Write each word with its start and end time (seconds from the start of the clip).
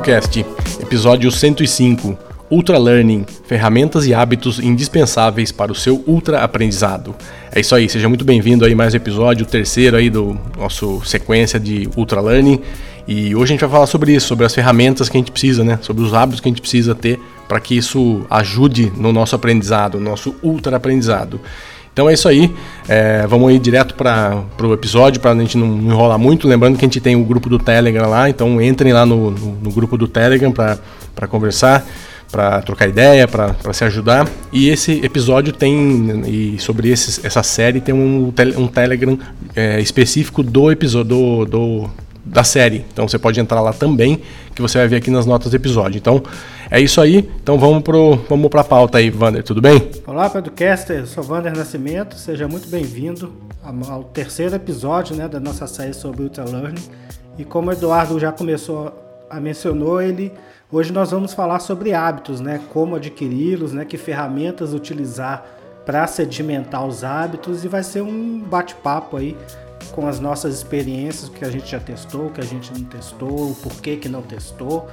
PeduCast, 0.00 0.46
episódio 0.80 1.30
105, 1.30 2.18
Ultra 2.50 2.78
Learning, 2.78 3.26
ferramentas 3.44 4.06
e 4.06 4.14
hábitos 4.14 4.58
indispensáveis 4.58 5.52
para 5.52 5.70
o 5.70 5.74
seu 5.74 6.02
ultra 6.06 6.42
aprendizado. 6.42 7.14
É 7.52 7.60
isso 7.60 7.74
aí, 7.74 7.86
seja 7.88 8.08
muito 8.08 8.24
bem-vindo 8.24 8.64
aí 8.64 8.74
mais 8.74 8.94
um 8.94 8.96
episódio, 8.96 9.44
o 9.44 9.48
terceiro 9.48 9.96
aí 9.96 10.08
do 10.08 10.38
nosso 10.56 11.04
sequência 11.04 11.60
de 11.60 11.88
Ultra 11.96 12.20
Learning. 12.20 12.60
E 13.06 13.34
hoje 13.34 13.44
a 13.44 13.54
gente 13.54 13.60
vai 13.60 13.70
falar 13.70 13.86
sobre 13.86 14.14
isso, 14.14 14.26
sobre 14.26 14.46
as 14.46 14.54
ferramentas 14.54 15.08
que 15.08 15.16
a 15.16 15.20
gente 15.20 15.32
precisa, 15.32 15.62
né? 15.62 15.78
Sobre 15.82 16.02
os 16.02 16.14
hábitos 16.14 16.40
que 16.40 16.48
a 16.48 16.50
gente 16.50 16.62
precisa 16.62 16.94
ter 16.94 17.20
para 17.46 17.60
que 17.60 17.76
isso 17.76 18.24
ajude 18.30 18.90
no 18.96 19.12
nosso 19.12 19.36
aprendizado, 19.36 19.98
no 19.98 20.08
nosso 20.08 20.34
ultra 20.42 20.76
aprendizado. 20.76 21.40
Então 21.92 22.08
é 22.08 22.14
isso 22.14 22.28
aí. 22.28 22.54
É, 22.88 23.26
vamos 23.26 23.52
ir 23.52 23.58
direto 23.58 23.94
para 23.94 24.44
o 24.62 24.72
episódio 24.72 25.20
para 25.20 25.32
a 25.32 25.36
gente 25.36 25.56
não 25.56 25.66
enrolar 25.66 26.18
muito. 26.18 26.48
Lembrando 26.48 26.78
que 26.78 26.84
a 26.84 26.88
gente 26.88 27.00
tem 27.00 27.16
o 27.16 27.24
grupo 27.24 27.48
do 27.48 27.58
Telegram 27.58 28.08
lá, 28.08 28.28
então 28.28 28.60
entrem 28.60 28.92
lá 28.92 29.04
no, 29.04 29.30
no, 29.30 29.52
no 29.62 29.70
grupo 29.70 29.96
do 29.96 30.08
Telegram 30.08 30.52
para 30.52 31.26
conversar, 31.28 31.84
para 32.30 32.62
trocar 32.62 32.88
ideia, 32.88 33.26
para 33.26 33.54
se 33.72 33.84
ajudar. 33.84 34.28
E 34.52 34.68
esse 34.68 35.04
episódio 35.04 35.52
tem, 35.52 36.22
e 36.26 36.58
sobre 36.58 36.90
esse, 36.90 37.26
essa 37.26 37.42
série, 37.42 37.80
tem 37.80 37.94
um, 37.94 38.32
um 38.56 38.66
Telegram 38.66 39.18
é, 39.54 39.80
específico 39.80 40.42
do 40.42 40.70
episódio 40.70 41.08
do, 41.08 41.44
do 41.44 41.90
da 42.30 42.44
série. 42.44 42.84
Então 42.92 43.08
você 43.08 43.18
pode 43.18 43.40
entrar 43.40 43.60
lá 43.60 43.72
também, 43.72 44.22
que 44.54 44.62
você 44.62 44.78
vai 44.78 44.88
ver 44.88 44.96
aqui 44.96 45.10
nas 45.10 45.26
notas 45.26 45.50
do 45.50 45.56
episódio. 45.56 45.98
Então 45.98 46.22
é 46.70 46.80
isso 46.80 47.00
aí. 47.00 47.28
Então 47.42 47.58
vamos 47.58 47.82
pro 47.82 48.16
vamos 48.28 48.48
para 48.48 48.60
a 48.60 48.64
pauta 48.64 48.98
aí, 48.98 49.10
Vander, 49.10 49.42
tudo 49.42 49.60
bem? 49.60 49.90
Olá, 50.06 50.30
Pedrocaster, 50.30 51.00
eu 51.00 51.06
sou 51.06 51.24
Vander 51.24 51.54
Nascimento, 51.54 52.14
seja 52.14 52.46
muito 52.46 52.68
bem-vindo 52.68 53.32
ao 53.88 54.04
terceiro 54.04 54.54
episódio, 54.54 55.14
né, 55.16 55.28
da 55.28 55.40
nossa 55.40 55.66
série 55.66 55.92
sobre 55.92 56.22
Ultra 56.22 56.44
Learning. 56.44 56.82
E 57.36 57.44
como 57.44 57.70
o 57.70 57.72
Eduardo 57.72 58.18
já 58.18 58.30
começou 58.30 58.92
a 59.28 59.40
mencionou, 59.40 60.00
ele 60.00 60.32
hoje 60.70 60.92
nós 60.92 61.10
vamos 61.10 61.34
falar 61.34 61.58
sobre 61.58 61.92
hábitos, 61.92 62.40
né, 62.40 62.60
como 62.72 62.94
adquiri-los, 62.94 63.72
né, 63.72 63.84
que 63.84 63.98
ferramentas 63.98 64.72
utilizar 64.72 65.44
para 65.84 66.06
sedimentar 66.06 66.86
os 66.86 67.02
hábitos 67.02 67.64
e 67.64 67.68
vai 67.68 67.82
ser 67.82 68.02
um 68.02 68.38
bate-papo 68.38 69.16
aí 69.16 69.36
com 69.92 70.06
as 70.06 70.20
nossas 70.20 70.54
experiências, 70.54 71.28
que 71.28 71.44
a 71.44 71.50
gente 71.50 71.70
já 71.70 71.80
testou, 71.80 72.30
que 72.30 72.40
a 72.40 72.44
gente 72.44 72.72
não 72.72 72.84
testou, 72.84 73.50
o 73.50 73.54
porquê 73.54 73.96
que 73.96 74.08
não 74.08 74.22
testou, 74.22 74.88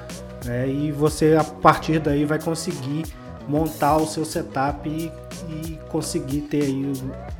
né? 0.45 0.67
e 0.67 0.91
você 0.91 1.35
a 1.35 1.43
partir 1.43 1.99
daí 1.99 2.25
vai 2.25 2.39
conseguir 2.39 3.05
montar 3.47 3.97
o 3.97 4.05
seu 4.05 4.25
setup 4.25 4.89
e, 4.89 5.11
e 5.49 5.79
conseguir 5.89 6.41
ter 6.41 6.63
aí 6.63 6.91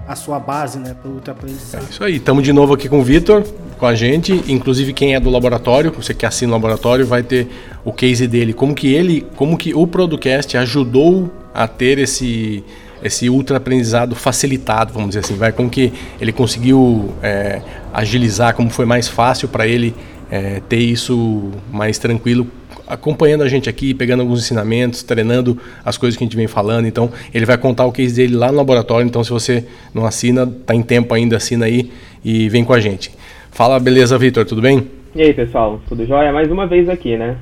a 0.08 0.16
sua 0.16 0.40
base 0.40 0.80
né, 0.80 0.95
para 1.02 1.12
o 1.12 1.18
aprendizado. 1.30 1.86
É 1.86 1.90
isso 1.90 2.03
aí, 2.03 2.16
estamos 2.16 2.44
de 2.44 2.53
novo 2.53 2.73
aqui 2.73 2.88
com 2.88 3.00
o 3.00 3.03
Vitor, 3.03 3.44
com 3.78 3.86
a 3.86 3.94
gente, 3.94 4.34
inclusive 4.48 4.94
quem 4.94 5.16
é 5.16 5.20
do 5.20 5.30
laboratório, 5.30 5.92
você 5.92 6.14
que 6.14 6.25
assina 6.25 6.52
o 6.52 6.56
laboratório 6.56 7.06
vai 7.06 7.23
ter 7.23 7.48
o 7.84 7.92
case 7.92 8.25
dele, 8.25 8.53
como 8.53 8.73
que 8.73 8.94
ele, 8.94 9.28
como 9.36 9.58
que 9.58 9.73
o 9.73 9.86
Producast 9.86 10.58
ajudou 10.58 11.30
a 11.53 11.68
ter 11.68 12.00
esse 12.00 12.64
esse 13.03 13.30
ultra 13.30 13.58
aprendizado 13.58 14.16
facilitado, 14.16 14.94
vamos 14.94 15.09
dizer 15.09 15.20
assim, 15.20 15.36
vai 15.36 15.52
com 15.52 15.70
que 15.70 15.94
ele 16.20 16.31
conseguiu 16.31 17.14
é, 17.22 17.62
agilizar, 17.94 18.56
como 18.56 18.70
foi 18.70 18.86
mais 18.86 19.08
fácil 19.08 19.48
para 19.48 19.67
ele 19.67 19.94
é, 20.30 20.62
ter 20.67 20.80
isso 20.80 21.52
mais 21.72 21.98
tranquilo, 21.98 22.48
acompanhando 22.88 23.44
a 23.44 23.48
gente 23.48 23.70
aqui, 23.70 23.94
pegando 23.94 24.22
alguns 24.22 24.40
ensinamentos, 24.40 25.03
treinando 25.03 25.58
as 25.84 25.98
coisas 25.98 26.18
que 26.18 26.23
a 26.23 26.25
gente 26.25 26.38
vem 26.38 26.48
falando. 26.48 26.88
Então, 26.88 27.12
ele 27.34 27.45
vai 27.45 27.58
contar 27.58 27.86
o 27.86 27.92
case 27.92 28.16
dele 28.16 28.36
lá 28.36 28.52
no 28.52 28.58
laboratório. 28.58 29.06
Então, 29.06 29.23
se 29.23 29.30
você 29.30 29.66
não 29.94 30.06
assina, 30.06 30.48
tá 30.48 30.73
em 30.73 30.81
tempo 30.81 31.14
ainda, 31.14 31.36
assina 31.36 31.66
aí 31.66 31.92
e 32.23 32.48
vem 32.50 32.64
com 32.64 32.73
a 32.73 32.80
gente. 32.80 33.12
Fala, 33.52 33.80
beleza, 33.80 34.18
Vitor, 34.18 34.45
tudo 34.45 34.62
bem? 34.62 34.88
E 35.14 35.22
aí, 35.22 35.34
pessoal, 35.34 35.81
tudo 35.88 36.06
jóia? 36.06 36.31
Mais 36.31 36.50
uma 36.50 36.66
vez 36.66 36.88
aqui, 36.88 37.18
né? 37.18 37.35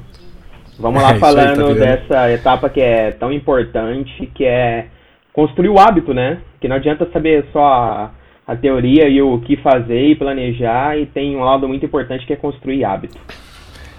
Vamos 0.79 1.01
lá 1.01 1.13
é, 1.15 1.19
falando 1.19 1.67
aí, 1.67 1.75
tá 1.75 1.85
dessa 1.85 2.31
etapa 2.31 2.69
que 2.69 2.81
é 2.81 3.11
tão 3.11 3.31
importante, 3.31 4.29
que 4.33 4.45
é 4.45 4.87
construir 5.35 5.67
o 5.67 5.77
hábito, 5.77 6.13
né? 6.13 6.39
Que 6.61 6.67
não 6.67 6.77
adianta 6.77 7.07
saber 7.11 7.45
só 7.51 7.59
a, 7.59 8.11
a 8.47 8.55
teoria 8.55 9.09
e 9.09 9.21
o 9.21 9.37
que 9.41 9.57
fazer 9.57 10.07
e 10.07 10.15
planejar, 10.15 10.97
e 10.97 11.05
tem 11.05 11.35
um 11.35 11.43
lado 11.43 11.67
muito 11.67 11.85
importante 11.85 12.25
que 12.25 12.31
é 12.31 12.37
construir 12.37 12.85
hábito. 12.85 13.19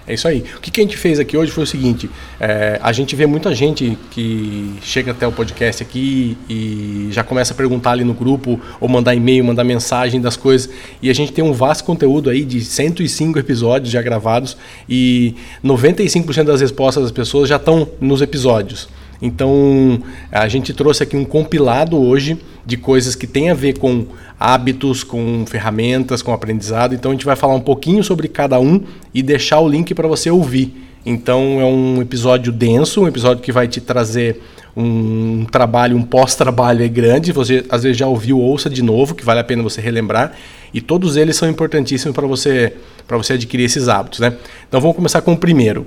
É 0.07 0.13
isso 0.13 0.25
aí. 0.25 0.43
O 0.55 0.61
que, 0.61 0.79
a 0.79 0.83
gente 0.83 0.95
fez 0.95 1.19
aqui 1.19 1.37
hoje 1.37 1.51
foi 1.51 1.65
o 1.65 1.67
seguinte: 1.67 2.09
é, 2.39 2.79
a 2.81 2.91
gente 2.93 3.13
vê 3.15 3.27
muita 3.27 3.53
gente 3.53 3.97
que 4.09 4.73
chega 4.81 5.11
até 5.11 5.27
o 5.27 5.31
podcast 5.33 5.83
aqui 5.83 6.37
e 6.49 7.09
já 7.11 7.23
começa 7.23 7.53
a 7.53 7.57
perguntar 7.57 7.91
ali 7.91 8.05
no 8.05 8.13
grupo, 8.13 8.59
ou 8.79 8.87
mandar 8.87 9.13
e-mail, 9.13 9.43
mandar 9.43 9.65
mensagem 9.65 10.19
das 10.21 10.37
coisas. 10.37 10.73
E 11.01 11.09
a 11.09 11.13
gente 11.13 11.33
tem 11.33 11.43
um 11.43 11.51
vasto 11.51 11.83
conteúdo 11.83 12.29
aí 12.29 12.45
de 12.45 12.61
105 12.61 13.37
episódios 13.37 13.91
já 13.91 14.01
gravados 14.01 14.57
e 14.87 15.35
95% 15.63 16.45
das 16.45 16.61
respostas 16.61 17.03
das 17.03 17.11
pessoas 17.11 17.49
já 17.49 17.57
estão 17.57 17.87
nos 17.99 18.21
episódios. 18.21 18.87
Então, 19.21 19.99
a 20.31 20.47
gente 20.47 20.73
trouxe 20.73 21.03
aqui 21.03 21.17
um 21.17 21.25
compilado 21.25 21.97
hoje 21.97 22.37
de 22.65 22.77
coisas 22.77 23.15
que 23.15 23.25
tem 23.25 23.49
a 23.49 23.53
ver 23.53 23.77
com 23.77 24.05
hábitos, 24.39 25.03
com 25.03 25.45
ferramentas, 25.47 26.21
com 26.21 26.33
aprendizado. 26.33 26.93
Então, 26.93 27.11
a 27.11 27.13
gente 27.13 27.25
vai 27.25 27.35
falar 27.35 27.55
um 27.55 27.61
pouquinho 27.61 28.03
sobre 28.03 28.27
cada 28.27 28.59
um 28.59 28.83
e 29.13 29.23
deixar 29.23 29.59
o 29.59 29.67
link 29.67 29.93
para 29.93 30.07
você 30.07 30.29
ouvir. 30.29 30.85
Então, 31.05 31.61
é 31.61 31.65
um 31.65 32.01
episódio 32.01 32.51
denso, 32.51 33.01
um 33.01 33.07
episódio 33.07 33.41
que 33.41 33.51
vai 33.51 33.67
te 33.67 33.79
trazer 33.79 34.41
um 34.75 35.45
trabalho, 35.49 35.97
um 35.97 36.03
pós-trabalho 36.03 36.87
grande. 36.89 37.31
Você 37.31 37.65
às 37.69 37.83
vezes 37.83 37.97
já 37.97 38.05
ouviu, 38.05 38.39
ouça 38.39 38.69
de 38.69 38.83
novo, 38.83 39.15
que 39.15 39.23
vale 39.23 39.39
a 39.39 39.43
pena 39.43 39.63
você 39.63 39.81
relembrar. 39.81 40.33
E 40.73 40.81
todos 40.81 41.15
eles 41.15 41.35
são 41.35 41.49
importantíssimos 41.49 42.13
para 42.13 42.27
você, 42.27 42.73
você 43.09 43.33
adquirir 43.33 43.63
esses 43.63 43.87
hábitos. 43.87 44.19
Né? 44.19 44.35
Então, 44.67 44.79
vamos 44.81 44.95
começar 44.95 45.21
com 45.21 45.33
o 45.33 45.37
primeiro. 45.37 45.85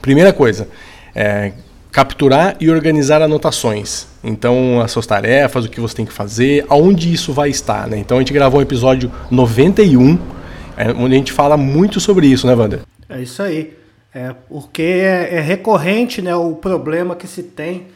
Primeira 0.00 0.32
coisa, 0.32 0.68
é, 1.14 1.52
capturar 1.98 2.54
e 2.60 2.70
organizar 2.70 3.20
anotações. 3.22 4.06
Então, 4.22 4.80
as 4.80 4.92
suas 4.92 5.04
tarefas, 5.04 5.64
o 5.64 5.68
que 5.68 5.80
você 5.80 5.96
tem 5.96 6.06
que 6.06 6.12
fazer, 6.12 6.64
aonde 6.68 7.12
isso 7.12 7.32
vai 7.32 7.50
estar. 7.50 7.88
Né? 7.88 7.98
Então, 7.98 8.18
a 8.18 8.20
gente 8.20 8.32
gravou 8.32 8.60
o 8.60 8.62
episódio 8.62 9.10
91, 9.32 10.16
é, 10.76 10.92
onde 10.92 11.16
a 11.16 11.18
gente 11.18 11.32
fala 11.32 11.56
muito 11.56 11.98
sobre 11.98 12.28
isso, 12.28 12.46
né, 12.46 12.54
Wander? 12.54 12.82
É 13.08 13.20
isso 13.20 13.42
aí. 13.42 13.76
É, 14.14 14.32
porque 14.48 14.80
é, 14.80 15.38
é 15.38 15.40
recorrente 15.40 16.22
né, 16.22 16.36
o 16.36 16.54
problema 16.54 17.16
que 17.16 17.26
se 17.26 17.42
tem 17.42 17.88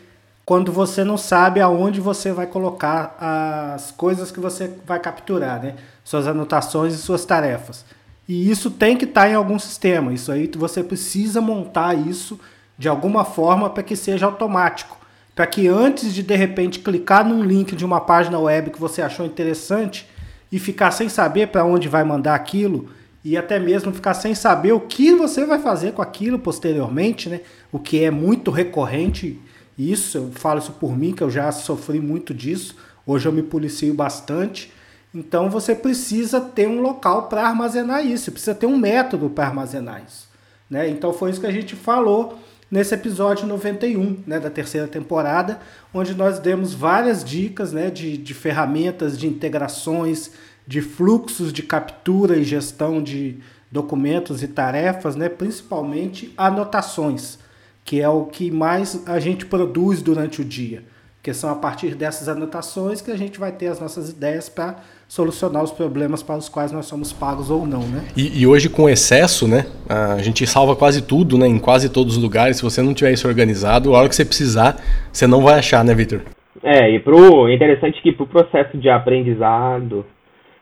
quando 0.45 0.73
você 0.73 1.05
não 1.05 1.17
sabe 1.17 1.61
aonde 1.61 2.01
você 2.01 2.33
vai 2.33 2.49
colocar 2.49 3.17
as 3.21 3.93
coisas 3.93 4.33
que 4.33 4.41
você 4.41 4.69
vai 4.85 4.99
capturar, 4.99 5.63
né? 5.63 5.75
Suas 6.03 6.27
anotações 6.27 6.93
e 6.93 6.99
suas 6.99 7.25
tarefas. 7.25 7.85
E 8.29 8.51
isso 8.51 8.69
tem 8.69 8.97
que 8.97 9.05
estar 9.05 9.31
em 9.31 9.35
algum 9.35 9.61
sistema. 9.61 10.13
Isso 10.13 10.33
aí 10.33 10.51
você 10.57 10.83
precisa 10.83 11.41
montar 11.41 11.95
isso 11.95 12.41
de 12.83 12.89
alguma 12.89 13.25
forma 13.25 13.71
para 13.71 13.85
que 13.85 13.95
seja 13.95 14.27
automático. 14.27 14.99
Para 15.37 15.47
que 15.47 15.69
antes 15.69 16.13
de 16.13 16.21
de 16.21 16.35
repente 16.35 16.81
clicar 16.81 17.25
num 17.25 17.41
link 17.41 17.77
de 17.77 17.85
uma 17.85 18.01
página 18.01 18.41
web 18.41 18.73
que 18.73 18.81
você 18.81 19.01
achou 19.01 19.25
interessante 19.25 20.09
e 20.51 20.59
ficar 20.59 20.91
sem 20.91 21.09
saber 21.09 21.47
para 21.47 21.65
onde 21.65 21.89
vai 21.89 22.03
mandar 22.03 22.35
aquilo 22.35 22.89
e 23.25 23.37
até 23.37 23.57
mesmo 23.61 23.95
ficar 23.95 24.15
sem 24.15 24.35
saber 24.35 24.73
o 24.73 24.81
que 24.81 25.15
você 25.15 25.47
vai 25.47 25.61
fazer 25.61 25.93
com 25.93 26.03
aquilo 26.03 26.41
posteriormente, 26.41 27.29
né? 27.29 27.43
O 27.71 27.79
que 27.79 28.03
é 28.03 28.11
muito 28.11 28.51
recorrente. 28.51 29.41
Isso, 29.79 30.19
eu 30.19 30.33
falo 30.33 30.59
isso 30.59 30.73
por 30.73 30.99
mim, 30.99 31.13
que 31.13 31.23
eu 31.23 31.31
já 31.31 31.53
sofri 31.53 32.01
muito 32.01 32.35
disso. 32.35 32.75
Hoje 33.07 33.27
eu 33.27 33.33
me 33.33 33.45
policio 33.45 33.95
bastante. 33.95 34.73
Então 35.15 35.49
você 35.49 35.73
precisa 35.73 36.41
ter 36.41 36.67
um 36.67 36.81
local 36.81 37.29
para 37.29 37.47
armazenar 37.47 38.05
isso, 38.05 38.33
precisa 38.33 38.57
ter 38.57 38.67
um 38.67 38.77
método 38.77 39.31
para 39.31 39.47
armazenar 39.47 40.03
isso. 40.05 40.29
Né? 40.69 40.89
Então 40.89 41.13
foi 41.13 41.31
isso 41.31 41.41
que 41.41 41.47
a 41.47 41.53
gente 41.53 41.77
falou 41.77 42.41
nesse 42.73 42.95
episódio 42.95 43.47
91 43.47 44.23
né, 44.27 44.41
da 44.41 44.49
terceira 44.49 44.89
temporada, 44.89 45.61
onde 45.93 46.15
nós 46.15 46.39
demos 46.39 46.73
várias 46.73 47.23
dicas 47.23 47.71
né, 47.71 47.91
de, 47.91 48.17
de 48.17 48.33
ferramentas, 48.33 49.19
de 49.19 49.27
integrações, 49.27 50.31
de 50.67 50.81
fluxos 50.81 51.53
de 51.53 51.63
captura 51.63 52.35
e 52.35 52.43
gestão 52.43 53.03
de 53.03 53.39
documentos 53.71 54.43
e 54.43 54.49
tarefas, 54.49 55.15
né, 55.15 55.29
principalmente 55.29 56.33
anotações, 56.35 57.39
que 57.85 58.01
é 58.01 58.09
o 58.09 58.25
que 58.25 58.51
mais 58.51 59.07
a 59.07 59.21
gente 59.21 59.45
produz 59.45 60.01
durante 60.01 60.41
o 60.41 60.45
dia, 60.45 60.83
que 61.23 61.35
são 61.35 61.51
a 61.51 61.55
partir 61.55 61.95
dessas 61.95 62.27
anotações 62.27 63.03
que 63.03 63.11
a 63.11 63.19
gente 63.19 63.39
vai 63.39 63.53
ter 63.53 63.67
as 63.67 63.81
nossas 63.81 64.09
ideias 64.09 64.49
para 64.49 64.81
solucionar 65.13 65.63
os 65.63 65.71
problemas 65.71 66.23
para 66.23 66.39
os 66.39 66.49
quais 66.49 66.73
nós 66.73 66.87
somos 66.87 67.13
pagos 67.13 67.51
ou 67.51 67.67
não, 67.67 67.81
né? 67.81 68.03
E, 68.17 68.41
e, 68.41 68.47
hoje 68.47 68.71
com 68.71 68.89
excesso, 68.89 69.47
né, 69.47 69.67
a 69.87 70.23
gente 70.23 70.47
salva 70.47 70.75
quase 70.75 71.07
tudo, 71.07 71.37
né, 71.37 71.47
em 71.47 71.59
quase 71.59 71.93
todos 71.93 72.17
os 72.17 72.23
lugares. 72.23 72.57
Se 72.57 72.63
você 72.63 72.81
não 72.81 72.95
tiver 72.95 73.13
isso 73.13 73.29
organizado, 73.29 73.95
a 73.95 73.99
hora 73.99 74.09
que 74.09 74.17
você 74.17 74.25
precisar, 74.25 74.77
você 75.13 75.27
não 75.27 75.43
vai 75.43 75.59
achar, 75.59 75.85
né, 75.85 75.95
Victor? 75.95 76.23
É, 76.63 76.91
e 76.91 76.99
pro 76.99 77.47
interessante 77.51 78.01
que 78.01 78.11
pro 78.11 78.27
processo 78.27 78.79
de 78.79 78.89
aprendizado, 78.89 80.07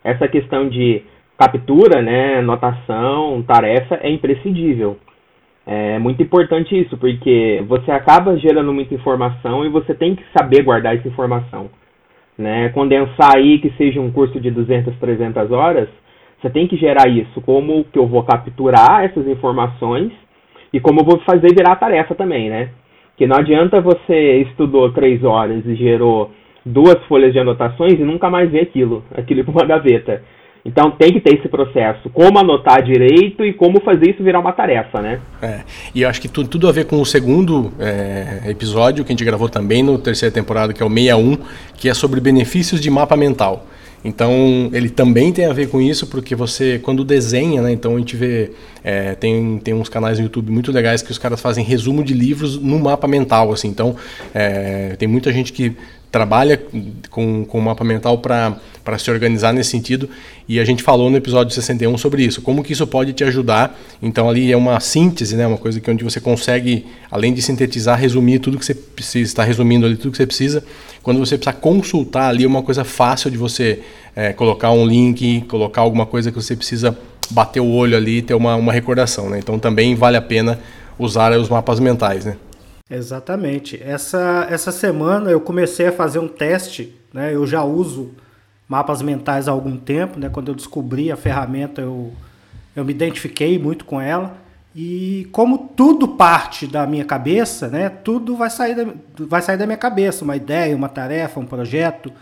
essa 0.02 0.26
questão 0.26 0.68
de 0.68 1.04
captura, 1.38 2.02
né, 2.02 2.40
anotação, 2.40 3.44
tarefa 3.46 4.00
é 4.02 4.10
imprescindível. 4.10 4.98
É 5.64 5.96
muito 6.00 6.20
importante 6.24 6.76
isso, 6.76 6.96
porque 6.96 7.62
você 7.68 7.92
acaba 7.92 8.36
gerando 8.36 8.72
muita 8.72 8.94
informação 8.94 9.64
e 9.64 9.68
você 9.68 9.94
tem 9.94 10.16
que 10.16 10.24
saber 10.36 10.64
guardar 10.64 10.96
essa 10.96 11.06
informação 11.06 11.70
né, 12.38 12.70
condensar 12.70 13.36
aí 13.36 13.58
que 13.58 13.70
seja 13.76 14.00
um 14.00 14.10
curso 14.10 14.40
de 14.40 14.50
200, 14.50 14.96
300 14.98 15.50
horas, 15.52 15.88
você 16.40 16.48
tem 16.48 16.66
que 16.66 16.76
gerar 16.76 17.08
isso, 17.08 17.40
como 17.42 17.84
que 17.84 17.98
eu 17.98 18.06
vou 18.06 18.22
capturar 18.22 19.04
essas 19.04 19.26
informações 19.26 20.10
e 20.72 20.80
como 20.80 21.00
eu 21.00 21.04
vou 21.04 21.18
fazer 21.20 21.54
virar 21.54 21.76
tarefa 21.76 22.14
também, 22.14 22.48
né? 22.48 22.70
Que 23.16 23.26
não 23.26 23.36
adianta 23.36 23.80
você 23.80 24.38
estudou 24.48 24.90
três 24.92 25.22
horas 25.22 25.64
e 25.66 25.74
gerou 25.74 26.30
duas 26.64 26.96
folhas 27.06 27.32
de 27.32 27.38
anotações 27.38 27.94
e 27.94 28.04
nunca 28.04 28.30
mais 28.30 28.50
ver 28.50 28.62
aquilo, 28.62 29.04
aquilo 29.14 29.44
para 29.44 29.52
uma 29.52 29.66
gaveta. 29.66 30.22
Então 30.64 30.90
tem 30.90 31.12
que 31.12 31.20
ter 31.20 31.38
esse 31.38 31.48
processo, 31.48 32.10
como 32.10 32.38
anotar 32.38 32.82
direito 32.82 33.44
e 33.44 33.52
como 33.52 33.80
fazer 33.80 34.10
isso 34.10 34.22
virar 34.22 34.40
uma 34.40 34.52
tarefa, 34.52 35.00
né? 35.00 35.20
É, 35.40 35.60
e 35.94 36.02
eu 36.02 36.08
acho 36.08 36.20
que 36.20 36.28
tudo, 36.28 36.48
tudo 36.48 36.68
a 36.68 36.72
ver 36.72 36.84
com 36.84 37.00
o 37.00 37.06
segundo 37.06 37.72
é, 37.78 38.42
episódio 38.50 39.04
que 39.04 39.10
a 39.10 39.14
gente 39.14 39.24
gravou 39.24 39.48
também 39.48 39.82
no 39.82 39.98
terceira 39.98 40.32
temporada, 40.32 40.72
que 40.72 40.82
é 40.82 40.86
o 40.86 40.90
61, 40.90 41.38
que 41.74 41.88
é 41.88 41.94
sobre 41.94 42.20
benefícios 42.20 42.80
de 42.80 42.90
mapa 42.90 43.16
mental. 43.16 43.66
Então 44.04 44.70
ele 44.72 44.88
também 44.88 45.32
tem 45.32 45.46
a 45.46 45.52
ver 45.52 45.68
com 45.68 45.80
isso, 45.80 46.06
porque 46.06 46.34
você, 46.34 46.78
quando 46.78 47.04
desenha, 47.04 47.60
né? 47.60 47.70
Então 47.72 47.96
a 47.96 47.98
gente 47.98 48.16
vê. 48.16 48.50
É, 48.82 49.14
tem, 49.14 49.58
tem 49.58 49.74
uns 49.74 49.90
canais 49.90 50.18
no 50.18 50.24
YouTube 50.24 50.50
muito 50.50 50.72
legais 50.72 51.02
que 51.02 51.10
os 51.10 51.18
caras 51.18 51.38
fazem 51.40 51.62
resumo 51.62 52.02
de 52.02 52.14
livros 52.14 52.58
no 52.58 52.78
mapa 52.78 53.06
mental. 53.06 53.52
assim 53.52 53.68
Então 53.68 53.94
é, 54.34 54.96
tem 54.98 55.06
muita 55.06 55.30
gente 55.30 55.52
que 55.52 55.76
trabalha 56.10 56.60
com, 57.10 57.44
com 57.44 57.60
mapa 57.60 57.84
mental 57.84 58.18
para 58.18 58.98
se 58.98 59.10
organizar 59.10 59.52
nesse 59.52 59.70
sentido. 59.70 60.08
E 60.48 60.58
a 60.58 60.64
gente 60.64 60.82
falou 60.82 61.08
no 61.08 61.16
episódio 61.16 61.54
61 61.54 61.96
sobre 61.96 62.24
isso, 62.24 62.42
como 62.42 62.64
que 62.64 62.72
isso 62.72 62.86
pode 62.86 63.12
te 63.12 63.22
ajudar. 63.22 63.78
Então 64.02 64.28
ali 64.28 64.50
é 64.50 64.56
uma 64.56 64.80
síntese, 64.80 65.36
né, 65.36 65.46
uma 65.46 65.56
coisa 65.56 65.80
que 65.80 65.90
onde 65.90 66.02
você 66.02 66.20
consegue, 66.20 66.86
além 67.10 67.32
de 67.32 67.40
sintetizar, 67.40 67.98
resumir 67.98 68.40
tudo 68.40 68.58
que 68.58 68.64
você 68.64 68.74
precisa, 68.74 69.30
está 69.30 69.44
resumindo 69.44 69.86
ali 69.86 69.96
tudo 69.96 70.10
que 70.10 70.16
você 70.16 70.26
precisa. 70.26 70.64
Quando 71.02 71.18
você 71.18 71.38
precisa 71.38 71.56
consultar 71.56 72.28
ali 72.28 72.44
é 72.44 72.48
uma 72.48 72.62
coisa 72.62 72.84
fácil 72.84 73.30
de 73.30 73.36
você 73.36 73.80
é, 74.16 74.32
colocar 74.32 74.72
um 74.72 74.84
link, 74.84 75.42
colocar 75.42 75.82
alguma 75.82 76.06
coisa 76.06 76.30
que 76.32 76.36
você 76.36 76.56
precisa 76.56 76.96
bater 77.30 77.60
o 77.60 77.70
olho 77.70 77.96
ali 77.96 78.18
e 78.18 78.22
ter 78.22 78.34
uma, 78.34 78.56
uma 78.56 78.72
recordação. 78.72 79.30
Né? 79.30 79.38
Então 79.38 79.58
também 79.58 79.94
vale 79.94 80.16
a 80.16 80.22
pena 80.22 80.58
usar 80.98 81.32
os 81.38 81.48
mapas 81.48 81.78
mentais. 81.78 82.24
Né? 82.24 82.36
Exatamente. 82.90 83.80
Essa, 83.80 84.48
essa 84.50 84.72
semana 84.72 85.30
eu 85.30 85.40
comecei 85.40 85.86
a 85.86 85.92
fazer 85.92 86.18
um 86.18 86.26
teste, 86.26 86.92
né? 87.14 87.32
Eu 87.32 87.46
já 87.46 87.62
uso 87.62 88.10
mapas 88.68 89.00
mentais 89.00 89.46
há 89.46 89.52
algum 89.52 89.76
tempo, 89.76 90.18
né? 90.18 90.28
Quando 90.28 90.48
eu 90.48 90.54
descobri 90.54 91.10
a 91.12 91.16
ferramenta, 91.16 91.80
eu, 91.80 92.12
eu 92.74 92.84
me 92.84 92.92
identifiquei 92.92 93.58
muito 93.60 93.84
com 93.84 94.00
ela. 94.00 94.36
E 94.74 95.28
como 95.30 95.70
tudo 95.76 96.08
parte 96.08 96.66
da 96.66 96.84
minha 96.84 97.04
cabeça, 97.04 97.68
né? 97.68 97.88
Tudo 97.88 98.36
vai 98.36 98.50
sair 98.50 98.74
da, 98.74 98.92
vai 99.18 99.40
sair 99.40 99.56
da 99.56 99.66
minha 99.66 99.78
cabeça, 99.78 100.24
uma 100.24 100.34
ideia, 100.34 100.74
uma 100.74 100.88
tarefa, 100.88 101.38
um 101.38 101.46
projeto. 101.46 102.12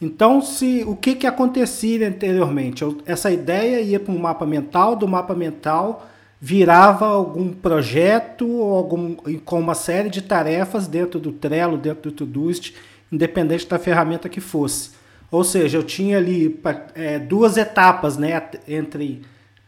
Então, 0.00 0.40
se 0.40 0.84
o 0.86 0.94
que, 0.94 1.16
que 1.16 1.26
acontecia 1.26 2.06
anteriormente? 2.06 2.82
Eu, 2.82 2.98
essa 3.06 3.30
ideia 3.30 3.80
ia 3.80 3.98
para 3.98 4.12
um 4.12 4.18
mapa 4.18 4.46
mental, 4.46 4.94
do 4.94 5.08
mapa 5.08 5.34
mental 5.34 6.08
virava 6.44 7.06
algum 7.06 7.52
projeto 7.52 8.48
ou 8.48 8.74
algum, 8.74 9.14
com 9.44 9.60
uma 9.60 9.76
série 9.76 10.10
de 10.10 10.20
tarefas 10.20 10.88
dentro 10.88 11.20
do 11.20 11.30
Trello, 11.30 11.78
dentro 11.78 12.10
do 12.10 12.16
Todoist, 12.16 12.74
independente 13.12 13.68
da 13.68 13.78
ferramenta 13.78 14.28
que 14.28 14.40
fosse. 14.40 14.90
Ou 15.30 15.44
seja, 15.44 15.78
eu 15.78 15.84
tinha 15.84 16.16
ali 16.16 16.60
é, 16.96 17.20
duas 17.20 17.56
etapas 17.56 18.16
né, 18.16 18.42
entre 18.66 19.22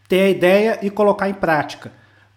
ter 0.09 0.19
a 0.19 0.29
ideia 0.29 0.79
e 0.81 0.89
colocar 0.89 1.29
em 1.29 1.33
prática. 1.33 1.93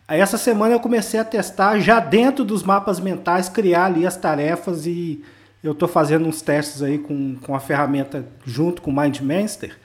Essa 0.06 0.38
semana 0.38 0.72
eu 0.72 0.80
comecei 0.80 1.18
a 1.18 1.24
testar 1.24 1.80
já 1.80 1.98
dentro 1.98 2.44
dos 2.44 2.62
mapas 2.62 3.00
mentais, 3.00 3.48
criar 3.48 3.86
ali 3.86 4.06
as 4.06 4.16
tarefas 4.16 4.86
e 4.86 5.20
eu 5.64 5.72
estou 5.72 5.88
fazendo 5.88 6.28
uns 6.28 6.40
testes 6.40 6.80
aí 6.80 6.98
com, 6.98 7.34
com 7.44 7.56
a 7.56 7.60
ferramenta 7.60 8.24
junto 8.46 8.82
com 8.82 8.92
o 8.92 9.02
MindMaster 9.02 9.76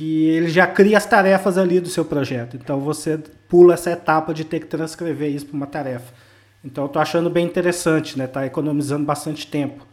que 0.00 0.28
ele 0.28 0.48
já 0.48 0.66
cria 0.66 0.96
as 0.96 1.04
tarefas 1.04 1.58
ali 1.58 1.78
do 1.78 1.90
seu 1.90 2.06
projeto. 2.06 2.56
Então 2.56 2.80
você 2.80 3.18
pula 3.46 3.74
essa 3.74 3.90
etapa 3.90 4.32
de 4.32 4.46
ter 4.46 4.60
que 4.60 4.66
transcrever 4.66 5.28
isso 5.28 5.44
para 5.44 5.54
uma 5.54 5.66
tarefa. 5.66 6.14
Então 6.64 6.84
eu 6.84 6.88
tô 6.88 6.98
achando 6.98 7.28
bem 7.28 7.44
interessante, 7.44 8.18
né? 8.18 8.26
Tá 8.26 8.46
economizando 8.46 9.04
bastante 9.04 9.46
tempo. 9.46 9.86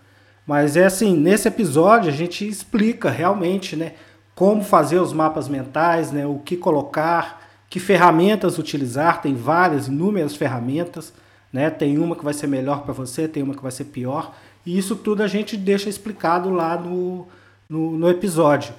Mas 0.45 0.77
é 0.77 0.85
assim, 0.85 1.13
nesse 1.13 1.49
episódio 1.49 2.09
a 2.09 2.13
gente 2.13 2.47
explica 2.47 3.09
realmente, 3.09 3.75
né, 3.75 3.95
como 4.33 4.63
fazer 4.63 4.97
os 4.97 5.11
mapas 5.11 5.49
mentais, 5.49 6.09
né, 6.09 6.25
o 6.25 6.39
que 6.39 6.55
colocar, 6.55 7.45
que 7.69 7.77
ferramentas 7.77 8.57
utilizar, 8.57 9.21
tem 9.21 9.35
várias, 9.35 9.89
inúmeras 9.89 10.37
ferramentas, 10.37 11.11
né? 11.51 11.69
Tem 11.69 11.97
uma 11.97 12.15
que 12.15 12.23
vai 12.23 12.33
ser 12.33 12.47
melhor 12.47 12.83
para 12.83 12.93
você, 12.93 13.27
tem 13.27 13.43
uma 13.43 13.53
que 13.53 13.61
vai 13.61 13.73
ser 13.73 13.83
pior. 13.83 14.33
E 14.65 14.77
isso 14.77 14.95
tudo 14.95 15.21
a 15.21 15.27
gente 15.27 15.57
deixa 15.57 15.89
explicado 15.89 16.49
lá 16.49 16.77
no, 16.77 17.27
no, 17.67 17.97
no 17.97 18.09
episódio. 18.09 18.73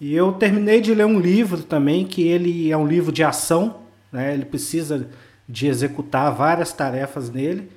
E 0.00 0.14
eu 0.14 0.32
terminei 0.32 0.80
de 0.80 0.94
ler 0.94 1.06
um 1.06 1.20
livro 1.20 1.62
também, 1.62 2.04
que 2.04 2.26
ele 2.26 2.70
é 2.70 2.76
um 2.76 2.86
livro 2.86 3.12
de 3.12 3.22
ação, 3.22 3.76
né? 4.12 4.34
ele 4.34 4.44
precisa 4.44 5.08
de 5.48 5.66
executar 5.66 6.32
várias 6.32 6.72
tarefas 6.72 7.30
nele. 7.30 7.70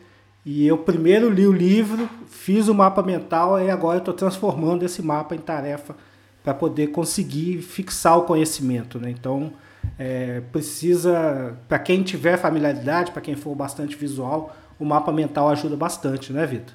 E 0.46 0.66
eu 0.66 0.78
primeiro 0.78 1.30
li 1.30 1.46
o 1.46 1.52
livro, 1.52 2.10
fiz 2.28 2.68
o 2.68 2.74
mapa 2.74 3.04
mental 3.04 3.60
e 3.60 3.70
agora 3.70 3.98
estou 3.98 4.14
transformando 4.14 4.84
esse 4.84 5.02
mapa 5.02 5.36
em 5.36 5.40
tarefa 5.40 5.96
para 6.44 6.54
poder 6.54 6.88
conseguir 6.88 7.62
fixar 7.62 8.18
o 8.18 8.24
conhecimento. 8.24 8.98
Né? 8.98 9.10
Então, 9.10 9.52
é, 10.00 10.42
precisa, 10.52 11.58
para 11.68 11.78
quem 11.78 12.02
tiver 12.02 12.38
familiaridade, 12.38 13.12
para 13.12 13.22
quem 13.22 13.36
for 13.36 13.54
bastante 13.54 13.96
visual, 13.98 14.56
o 14.80 14.86
mapa 14.86 15.12
mental 15.12 15.50
ajuda 15.50 15.76
bastante, 15.76 16.32
né, 16.32 16.46
Vitor? 16.46 16.74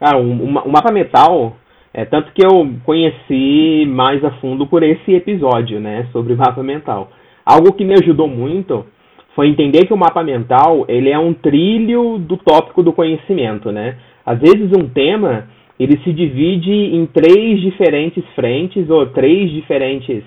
Ah, 0.00 0.16
o, 0.16 0.30
o 0.30 0.70
mapa 0.70 0.92
mental 0.92 1.56
é, 1.94 2.04
tanto 2.04 2.32
que 2.32 2.44
eu 2.44 2.68
conheci 2.84 3.84
mais 3.86 4.24
a 4.24 4.30
fundo 4.32 4.66
por 4.66 4.82
esse 4.82 5.12
episódio, 5.12 5.78
né, 5.78 6.06
sobre 6.12 6.32
o 6.32 6.36
mapa 6.36 6.62
mental. 6.62 7.10
Algo 7.44 7.72
que 7.72 7.84
me 7.84 7.94
ajudou 7.94 8.28
muito 8.28 8.86
foi 9.34 9.48
entender 9.48 9.86
que 9.86 9.94
o 9.94 9.96
mapa 9.96 10.22
mental 10.22 10.84
ele 10.88 11.10
é 11.10 11.18
um 11.18 11.32
trilho 11.32 12.18
do 12.18 12.36
tópico 12.36 12.82
do 12.82 12.92
conhecimento, 12.92 13.72
né? 13.72 13.96
Às 14.24 14.38
vezes 14.38 14.70
um 14.76 14.88
tema 14.88 15.48
ele 15.78 15.98
se 16.04 16.12
divide 16.12 16.70
em 16.70 17.06
três 17.06 17.60
diferentes 17.60 18.24
frentes 18.34 18.88
ou 18.88 19.06
três 19.06 19.50
diferentes 19.50 20.22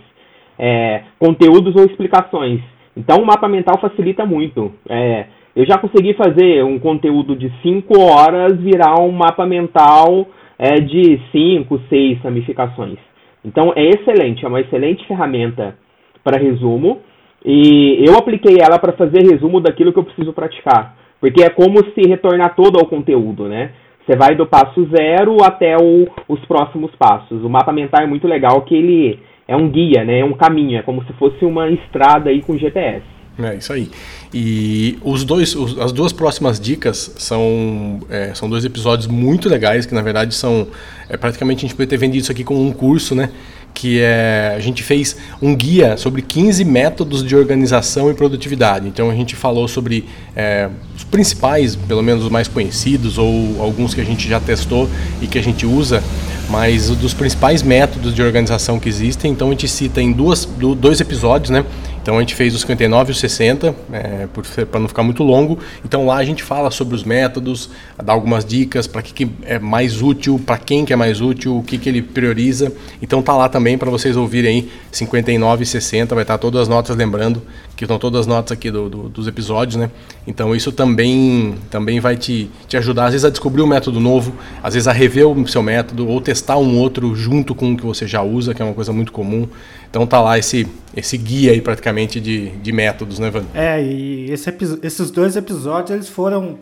é, 0.58 1.04
conteúdos 1.20 1.76
ou 1.76 1.86
explicações. 1.86 2.62
Então 2.98 3.22
o 3.22 3.26
mapa 3.26 3.48
mental 3.48 3.80
facilita 3.80 4.26
muito. 4.26 4.74
É, 4.90 5.26
eu 5.56 5.66
já 5.66 5.78
consegui 5.78 6.14
fazer 6.14 6.64
um 6.64 6.80
conteúdo 6.80 7.36
de 7.36 7.52
cinco 7.62 8.00
horas 8.00 8.60
virar 8.60 9.00
um 9.00 9.12
mapa 9.12 9.46
mental 9.46 10.28
é 10.58 10.76
de 10.80 11.20
5, 11.32 11.82
6 11.90 12.20
ramificações. 12.20 12.98
Então 13.44 13.74
é 13.76 13.88
excelente, 13.88 14.44
é 14.44 14.48
uma 14.48 14.62
excelente 14.62 15.06
ferramenta 15.08 15.76
para 16.24 16.42
resumo 16.42 17.02
e 17.46 18.04
eu 18.08 18.18
apliquei 18.18 18.58
ela 18.60 18.80
para 18.80 18.94
fazer 18.94 19.22
resumo 19.22 19.60
daquilo 19.60 19.94
que 19.94 20.00
eu 20.00 20.04
preciso 20.04 20.34
praticar, 20.34 20.96
porque 21.20 21.44
é 21.44 21.50
como 21.50 21.78
se 21.94 22.08
retornar 22.08 22.56
todo 22.56 22.80
ao 22.80 22.88
conteúdo, 22.88 23.48
né? 23.48 23.72
Você 24.06 24.16
vai 24.18 24.36
do 24.36 24.46
passo 24.46 24.88
zero 24.96 25.44
até 25.44 25.76
o, 25.78 26.08
os 26.28 26.40
próximos 26.46 26.92
passos. 26.96 27.44
O 27.44 27.50
mapa 27.50 27.72
mental 27.72 28.04
é 28.04 28.08
muito 28.08 28.28
legal 28.28 28.62
que 28.62 28.76
ele 28.76 29.20
é 29.48 29.56
um 29.56 29.70
guia, 29.70 30.04
né? 30.04 30.20
É 30.20 30.26
um 30.26 30.34
caminho, 30.34 30.78
é 30.78 30.82
como 30.82 31.04
se 31.06 31.14
fosse 31.14 31.44
uma 31.44 31.70
estrada 31.70 32.30
aí 32.30 32.42
com 32.42 32.58
GPS. 32.58 33.15
É 33.38 33.56
isso 33.56 33.74
aí. 33.74 33.92
E 34.34 34.98
os 35.04 35.26
dois, 35.26 35.56
os, 35.56 35.78
as 35.78 35.92
duas 35.92 36.14
próximas 36.14 36.58
dicas 36.58 37.12
são, 37.18 38.00
é, 38.10 38.34
são 38.34 38.50
dois 38.50 38.64
episódios 38.64 39.08
muito 39.08 39.50
legais, 39.50 39.86
que 39.86 39.94
na 39.94 40.02
verdade 40.02 40.34
são. 40.34 40.68
É, 41.10 41.18
praticamente 41.18 41.60
a 41.60 41.62
gente 41.68 41.76
poderia 41.76 41.90
ter 41.90 41.98
vendido 41.98 42.24
isso 42.24 42.32
aqui 42.32 42.44
como 42.44 42.66
um 42.66 42.72
curso, 42.72 43.14
né? 43.14 43.30
Que 43.74 44.00
é, 44.00 44.54
a 44.56 44.60
gente 44.62 44.82
fez 44.82 45.18
um 45.42 45.54
guia 45.54 45.98
sobre 45.98 46.22
15 46.22 46.64
métodos 46.64 47.22
de 47.22 47.36
organização 47.36 48.10
e 48.10 48.14
produtividade. 48.14 48.88
Então 48.88 49.10
a 49.10 49.14
gente 49.14 49.36
falou 49.36 49.68
sobre 49.68 50.06
é, 50.34 50.70
os 50.96 51.04
principais, 51.04 51.76
pelo 51.76 52.02
menos 52.02 52.24
os 52.24 52.30
mais 52.30 52.48
conhecidos, 52.48 53.18
ou 53.18 53.62
alguns 53.62 53.94
que 53.94 54.00
a 54.00 54.06
gente 54.06 54.30
já 54.30 54.40
testou 54.40 54.90
e 55.22 55.28
que 55.28 55.38
a 55.38 55.44
gente 55.44 55.66
usa, 55.66 56.02
mas 56.50 56.90
dos 56.90 57.14
principais 57.14 57.62
métodos 57.62 58.16
de 58.16 58.24
organização 58.24 58.80
que 58.80 58.88
existem. 58.88 59.30
Então 59.30 59.50
a 59.50 59.52
gente 59.52 59.68
cita 59.68 60.02
em 60.02 60.14
duas, 60.14 60.46
dois 60.46 61.02
episódios, 61.02 61.50
né? 61.50 61.66
Então 62.06 62.18
a 62.18 62.20
gente 62.20 62.36
fez 62.36 62.54
os 62.54 62.62
59 62.62 63.10
e 63.10 63.14
os 63.14 63.20
60, 63.20 63.76
é, 63.92 64.28
para 64.70 64.80
não 64.80 64.88
ficar 64.88 65.02
muito 65.02 65.24
longo. 65.24 65.58
Então 65.84 66.06
lá 66.06 66.18
a 66.18 66.24
gente 66.24 66.44
fala 66.44 66.70
sobre 66.70 66.94
os 66.94 67.04
métodos, 67.04 67.72
dá 67.98 68.14
algumas 68.14 68.46
dicas 68.46 68.86
para 68.86 69.02
que, 69.02 69.12
que 69.12 69.32
é 69.42 69.58
mais 69.58 70.04
útil, 70.04 70.40
para 70.46 70.60
quem 70.60 70.86
que 70.86 70.94
é 70.94 70.96
mais 70.96 71.20
útil, 71.20 71.58
o 71.58 71.64
que, 71.64 71.80
que 71.80 71.90
ele 71.90 72.04
prioriza. 72.04 72.72
Então 73.02 73.24
tá 73.24 73.36
lá 73.36 73.50
também 73.50 73.76
para 73.76 73.90
vocês 73.90 74.16
ouvirem 74.16 74.52
aí 74.52 74.72
59 74.92 75.64
e 75.64 75.66
60, 75.66 76.14
vai 76.14 76.24
estar 76.24 76.38
todas 76.38 76.62
as 76.62 76.68
notas, 76.68 76.96
lembrando 76.96 77.42
que 77.76 77.84
estão 77.84 78.00
todas 78.00 78.22
as 78.22 78.28
notas 78.28 78.52
aqui 78.52 78.72
do, 78.72 78.90
do, 78.90 79.10
dos 79.10 79.28
episódios, 79.28 79.76
né? 79.76 79.90
Então 80.26 80.56
isso 80.56 80.72
também, 80.72 81.56
também 81.70 82.00
vai 82.00 82.16
te, 82.16 82.50
te 82.68 82.78
ajudar, 82.78 83.06
às 83.06 83.12
vezes, 83.12 83.26
a 83.26 83.30
descobrir 83.30 83.62
um 83.62 83.68
método 83.68 84.00
novo, 84.00 84.34
às 84.64 84.74
vezes 84.74 84.88
a 84.88 84.94
rever 84.94 85.28
o 85.28 85.48
seu 85.48 85.62
método 85.62 86.08
ou 86.08 86.22
testar 86.22 86.58
um 86.58 86.78
outro 86.78 87.16
junto 87.16 87.54
com 87.54 87.74
o 87.74 87.78
que 87.78 87.86
você 87.86 88.08
já 88.08 88.22
usa, 88.22 88.54
que 88.54 88.62
é 88.62 88.66
uma 88.66 88.74
coisa 88.74 88.94
muito 88.94 89.12
comum. 89.12 89.48
Então 89.96 90.06
tá 90.06 90.20
lá 90.20 90.38
esse, 90.38 90.68
esse 90.94 91.18
guia 91.18 91.54
aí 91.54 91.62
praticamente 91.62 92.20
de, 92.20 92.50
de 92.50 92.72
métodos, 92.74 93.18
né, 93.18 93.30
Van? 93.30 93.46
É, 93.54 93.82
e 93.82 94.30
esse, 94.30 94.54
esses 94.84 95.10
dois 95.10 95.38
episódios 95.38 95.92
eles 95.92 96.10
foram 96.10 96.60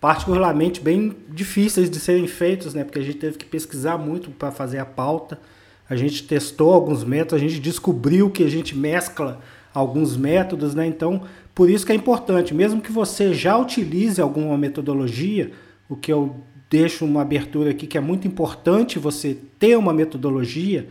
particularmente 0.00 0.80
bem 0.80 1.12
difíceis 1.28 1.90
de 1.90 1.98
serem 1.98 2.28
feitos, 2.28 2.74
né? 2.74 2.84
Porque 2.84 3.00
a 3.00 3.02
gente 3.02 3.18
teve 3.18 3.36
que 3.36 3.44
pesquisar 3.44 3.98
muito 3.98 4.30
para 4.30 4.52
fazer 4.52 4.78
a 4.78 4.84
pauta. 4.84 5.40
A 5.90 5.96
gente 5.96 6.22
testou 6.22 6.72
alguns 6.72 7.02
métodos, 7.02 7.34
a 7.34 7.48
gente 7.48 7.58
descobriu 7.58 8.30
que 8.30 8.44
a 8.44 8.48
gente 8.48 8.76
mescla 8.76 9.40
alguns 9.74 10.16
métodos, 10.16 10.72
né? 10.72 10.86
Então, 10.86 11.22
por 11.56 11.68
isso 11.68 11.84
que 11.84 11.90
é 11.90 11.96
importante, 11.96 12.54
mesmo 12.54 12.80
que 12.80 12.92
você 12.92 13.34
já 13.34 13.58
utilize 13.58 14.20
alguma 14.20 14.56
metodologia, 14.56 15.50
o 15.88 15.96
que 15.96 16.12
eu 16.12 16.36
deixo 16.70 17.04
uma 17.04 17.22
abertura 17.22 17.70
aqui 17.70 17.88
que 17.88 17.98
é 17.98 18.00
muito 18.00 18.28
importante 18.28 19.00
você 19.00 19.36
ter 19.58 19.76
uma 19.76 19.92
metodologia, 19.92 20.86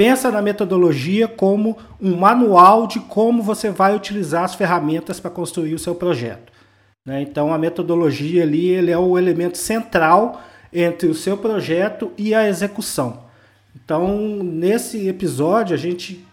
pensa 0.00 0.30
na 0.30 0.40
metodologia 0.40 1.28
como 1.28 1.76
um 2.00 2.16
manual 2.16 2.86
de 2.86 2.98
como 3.00 3.42
você 3.42 3.68
vai 3.68 3.94
utilizar 3.94 4.44
as 4.44 4.54
ferramentas 4.54 5.20
para 5.20 5.30
construir 5.30 5.74
o 5.74 5.78
seu 5.78 5.94
projeto. 5.94 6.50
Né? 7.04 7.20
Então 7.20 7.52
a 7.52 7.58
metodologia 7.58 8.44
ali 8.44 8.70
ele 8.70 8.90
é 8.90 8.96
o 8.96 9.18
elemento 9.18 9.58
central 9.58 10.40
entre 10.72 11.06
o 11.06 11.14
seu 11.14 11.36
projeto 11.36 12.12
e 12.16 12.34
a 12.34 12.48
execução. 12.48 13.24
Então 13.76 14.42
nesse 14.42 15.06
episódio 15.06 15.74
a 15.74 15.78
gente 15.78 16.24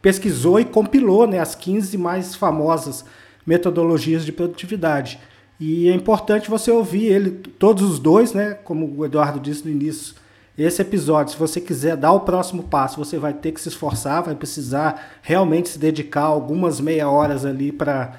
pesquisou 0.00 0.58
e 0.58 0.64
compilou 0.64 1.26
né, 1.26 1.40
as 1.40 1.54
15 1.54 1.98
mais 1.98 2.34
famosas 2.34 3.04
metodologias 3.46 4.24
de 4.24 4.32
produtividade. 4.32 5.20
E 5.60 5.90
é 5.90 5.94
importante 5.94 6.48
você 6.48 6.70
ouvir 6.70 7.12
ele, 7.12 7.32
todos 7.58 7.82
os 7.82 7.98
dois, 7.98 8.32
né? 8.32 8.54
Como 8.64 8.94
o 8.96 9.04
Eduardo 9.04 9.38
disse 9.38 9.62
no 9.62 9.70
início, 9.70 10.14
esse 10.56 10.80
episódio, 10.80 11.32
se 11.32 11.38
você 11.38 11.60
quiser 11.60 11.96
dar 11.96 12.12
o 12.12 12.20
próximo 12.20 12.62
passo, 12.62 12.96
você 12.96 13.18
vai 13.18 13.32
ter 13.32 13.50
que 13.50 13.60
se 13.60 13.68
esforçar, 13.68 14.22
vai 14.22 14.36
precisar 14.36 15.18
realmente 15.20 15.68
se 15.68 15.78
dedicar 15.78 16.22
algumas 16.22 16.80
meia 16.80 17.08
horas 17.08 17.44
ali 17.44 17.72
para 17.72 18.16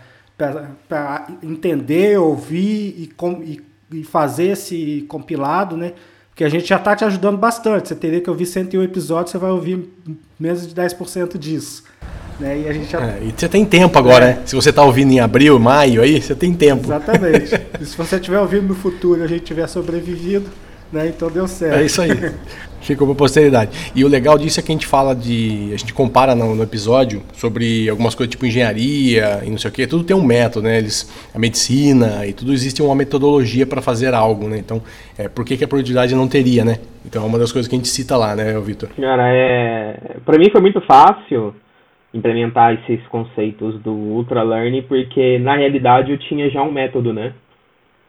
entender, 1.42 2.20
ouvir 2.20 2.94
e, 2.98 3.13
e, 3.44 3.62
e, 4.00 4.04
fazer 4.04 4.48
esse 4.48 5.06
compilado, 5.08 5.77
né? 5.77 5.94
Porque 6.30 6.44
a 6.44 6.50
gente 6.50 6.68
já 6.68 6.75
está 6.75 6.94
te 6.94 7.06
ajudando 7.06 7.38
bastante. 7.38 7.88
Você 7.88 7.96
teria 7.96 8.20
que 8.20 8.30
ouvir 8.30 8.46
101 8.46 8.84
episódios, 8.84 9.32
você 9.32 9.38
vai 9.38 9.51
ouvir 9.51 9.89
menos 10.38 10.68
de 10.68 10.75
10% 10.75 11.38
disso. 11.38 11.86
Né? 12.38 12.63
E, 12.63 12.68
a 12.68 12.74
gente 12.74 12.92
já... 12.92 13.01
é, 13.01 13.24
e 13.24 13.32
você 13.32 13.48
tem 13.48 13.63
tempo 13.63 13.98
agora, 13.98 14.25
é. 14.25 14.34
né? 14.34 14.42
Se 14.46 14.54
você 14.54 14.72
está 14.72 14.84
ouvindo 14.84 15.13
em 15.13 15.22
abril, 15.22 15.58
maio, 15.58 16.01
aí 16.01 16.22
você 16.22 16.36
tem 16.36 16.54
tempo. 16.54 16.88
Exatamente. 16.88 17.56
e 17.80 17.86
se 17.86 17.96
você 17.96 18.18
estiver 18.18 18.42
ouvindo 18.42 18.68
no 18.68 18.75
futuro 18.75 19.22
e 19.22 19.24
a 19.24 19.27
gente 19.27 19.46
tiver 19.46 19.68
sobrevivido, 19.68 20.50
né? 20.92 21.08
Então 21.08 21.30
deu 21.30 21.48
certo. 21.48 21.80
É 21.80 21.86
isso 21.86 22.01
aí. 22.01 22.10
Ficou 22.86 23.08
para 23.08 23.15
posteridade. 23.15 23.92
E 23.96 24.06
o 24.06 24.08
legal 24.08 24.38
disso 24.38 24.60
é 24.60 24.63
que 24.63 24.72
a 24.72 24.75
gente 24.75 24.86
fala 24.86 25.15
de. 25.15 25.72
A 25.74 25.77
gente 25.77 25.92
compara 25.92 26.36
no, 26.36 26.54
no, 26.54 26.62
episódio 26.62 27.24
sobre 27.34 27.89
algumas 27.89 28.13
coisas 28.13 28.30
tipo 28.30 28.46
engenharia 28.46 29.42
e 29.44 29.50
não 29.50 29.58
sei 29.58 29.72
o 29.72 29.74
que. 29.74 29.88
Tudo 29.88 30.04
tem 30.04 30.15
um 30.15 30.24
método, 30.24 30.68
né? 30.68 30.77
Eles, 30.77 31.12
a 31.34 31.39
medicina 31.39 32.27
e 32.27 32.34
tudo 32.34 32.54
existe 32.54 32.84
uma 32.84 32.94
metodologia 32.94 33.65
para 33.65 33.82
fazer 33.82 34.13
algo, 34.13 34.48
né? 34.48 34.60
Então, 34.60 34.84
é, 35.18 35.27
por 35.27 35.44
que, 35.44 35.58
que 35.58 35.63
a 35.63 35.68
produtividade 35.68 36.13
não 36.13 36.27
teria, 36.27 36.63
né? 36.63 36.77
Então 37.04 37.24
é 37.24 37.25
uma 37.25 37.39
das 37.39 37.51
coisas 37.51 37.68
que 37.68 37.75
a 37.75 37.80
gente 37.80 37.88
cita 37.88 38.15
lá, 38.15 38.36
né, 38.36 38.54
Vitor? 38.60 38.89
Cara, 38.89 39.30
é. 39.34 40.18
Para 40.24 40.38
mim 40.38 40.51
foi 40.51 40.62
muito 40.62 40.80
fácil 40.82 41.56
implementar 42.13 42.74
esses 42.74 43.06
conceitos 43.08 43.82
do 43.82 43.92
Ultra 43.92 44.44
Learning, 44.44 44.84
porque 44.84 45.39
na 45.39 45.58
realidade 45.58 46.12
eu 46.12 46.20
tinha 46.20 46.51
já 46.51 46.62
um 46.62 46.72
método, 46.72 47.12
né? 47.12 47.34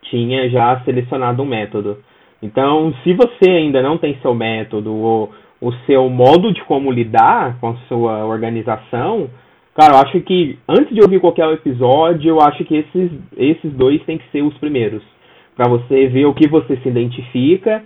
Tinha 0.02 0.50
já 0.50 0.82
selecionado 0.84 1.42
um 1.42 1.46
método. 1.46 1.98
Então, 2.42 2.94
se 3.02 3.14
você 3.14 3.50
ainda 3.50 3.82
não 3.82 3.98
tem 3.98 4.18
seu 4.20 4.34
método 4.34 4.94
ou 4.94 5.32
o 5.60 5.72
seu 5.86 6.08
modo 6.08 6.52
de 6.52 6.62
como 6.64 6.92
lidar 6.92 7.58
com 7.60 7.70
a 7.70 7.76
sua 7.88 8.26
organização, 8.26 9.30
cara, 9.74 9.94
eu 9.94 9.98
acho 10.00 10.20
que 10.20 10.58
antes 10.68 10.94
de 10.94 11.00
ouvir 11.00 11.20
qualquer 11.20 11.50
episódio, 11.52 12.30
eu 12.30 12.40
acho 12.40 12.64
que 12.64 12.76
esses, 12.76 13.10
esses 13.36 13.72
dois 13.72 14.02
têm 14.04 14.18
que 14.18 14.30
ser 14.30 14.42
os 14.42 14.56
primeiros. 14.58 15.02
Para 15.56 15.68
você 15.68 16.06
ver 16.08 16.26
o 16.26 16.34
que 16.34 16.46
você 16.46 16.76
se 16.76 16.88
identifica, 16.88 17.82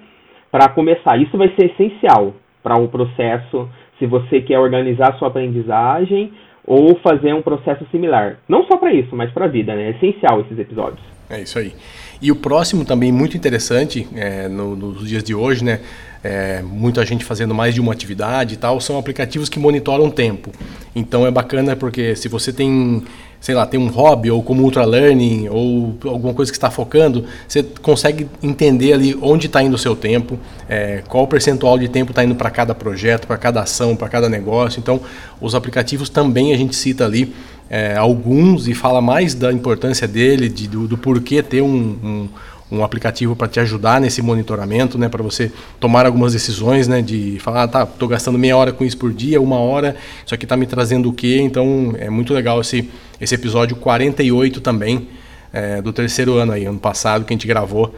para 0.50 0.68
começar. 0.68 1.16
Isso 1.20 1.36
vai 1.38 1.48
ser 1.50 1.70
essencial 1.70 2.34
para 2.62 2.76
o 2.76 2.84
um 2.84 2.88
processo 2.88 3.68
se 3.98 4.06
você 4.06 4.40
quer 4.40 4.58
organizar 4.58 5.16
sua 5.18 5.28
aprendizagem 5.28 6.32
ou 6.66 6.96
fazer 6.96 7.32
um 7.32 7.42
processo 7.42 7.86
similar. 7.90 8.38
Não 8.48 8.64
só 8.64 8.76
para 8.76 8.92
isso, 8.92 9.14
mas 9.14 9.30
para 9.30 9.44
a 9.44 9.48
vida, 9.48 9.74
né? 9.74 9.88
É 9.88 9.90
essencial 9.90 10.40
esses 10.40 10.58
episódios. 10.58 11.00
É 11.28 11.40
isso 11.40 11.58
aí. 11.58 11.72
E 12.20 12.30
o 12.30 12.36
próximo 12.36 12.84
também 12.84 13.10
muito 13.10 13.36
interessante 13.36 14.06
é, 14.14 14.48
no, 14.48 14.76
nos 14.76 15.08
dias 15.08 15.24
de 15.24 15.34
hoje, 15.34 15.64
né? 15.64 15.80
É, 16.22 16.60
muita 16.60 17.04
gente 17.06 17.24
fazendo 17.24 17.54
mais 17.54 17.74
de 17.74 17.80
uma 17.80 17.92
atividade 17.92 18.52
e 18.52 18.56
tal, 18.58 18.78
são 18.78 18.98
aplicativos 18.98 19.48
que 19.48 19.58
monitoram 19.58 20.06
o 20.06 20.10
tempo. 20.10 20.52
Então 20.94 21.26
é 21.26 21.30
bacana 21.30 21.74
porque 21.74 22.14
se 22.14 22.28
você 22.28 22.52
tem 22.52 23.02
sei 23.40 23.54
lá, 23.54 23.64
tem 23.64 23.80
um 23.80 23.88
hobby 23.88 24.30
ou 24.30 24.42
como 24.42 24.62
ultra 24.62 24.84
learning 24.84 25.48
ou 25.48 25.96
alguma 26.04 26.34
coisa 26.34 26.52
que 26.52 26.56
está 26.56 26.70
focando, 26.70 27.24
você 27.48 27.62
consegue 27.80 28.28
entender 28.42 28.92
ali 28.92 29.18
onde 29.22 29.46
está 29.46 29.62
indo 29.62 29.74
o 29.74 29.78
seu 29.78 29.96
tempo, 29.96 30.38
é, 30.68 31.02
qual 31.08 31.26
percentual 31.26 31.78
de 31.78 31.88
tempo 31.88 32.12
está 32.12 32.22
indo 32.22 32.34
para 32.34 32.50
cada 32.50 32.74
projeto, 32.74 33.26
para 33.26 33.38
cada 33.38 33.62
ação, 33.62 33.96
para 33.96 34.08
cada 34.08 34.28
negócio. 34.28 34.78
Então, 34.78 35.00
os 35.40 35.54
aplicativos 35.54 36.10
também 36.10 36.52
a 36.52 36.56
gente 36.56 36.76
cita 36.76 37.06
ali 37.06 37.34
é, 37.70 37.96
alguns 37.96 38.68
e 38.68 38.74
fala 38.74 39.00
mais 39.00 39.34
da 39.34 39.52
importância 39.52 40.06
dele, 40.06 40.48
de, 40.48 40.68
do, 40.68 40.88
do 40.88 40.98
porquê 40.98 41.42
ter 41.42 41.62
um, 41.62 41.68
um 42.02 42.28
um 42.70 42.84
aplicativo 42.84 43.34
para 43.34 43.48
te 43.48 43.58
ajudar 43.58 44.00
nesse 44.00 44.22
monitoramento, 44.22 44.96
né, 44.96 45.08
para 45.08 45.22
você 45.22 45.50
tomar 45.80 46.06
algumas 46.06 46.32
decisões, 46.32 46.86
né, 46.86 47.02
de 47.02 47.38
falar, 47.40 47.64
ah, 47.64 47.68
tá, 47.68 47.86
tô 47.86 48.06
gastando 48.06 48.38
meia 48.38 48.56
hora 48.56 48.72
com 48.72 48.84
isso 48.84 48.96
por 48.96 49.12
dia, 49.12 49.40
uma 49.40 49.58
hora, 49.58 49.96
isso 50.24 50.34
aqui 50.34 50.44
está 50.44 50.56
me 50.56 50.66
trazendo 50.66 51.08
o 51.08 51.12
quê? 51.12 51.38
Então 51.40 51.94
é 51.98 52.08
muito 52.08 52.32
legal 52.32 52.60
esse, 52.60 52.88
esse 53.20 53.34
episódio 53.34 53.76
48 53.76 54.60
também, 54.60 55.08
é, 55.52 55.82
do 55.82 55.92
terceiro 55.92 56.36
ano 56.36 56.52
aí, 56.52 56.64
ano 56.64 56.78
passado, 56.78 57.24
que 57.24 57.32
a 57.32 57.36
gente 57.36 57.46
gravou 57.46 57.92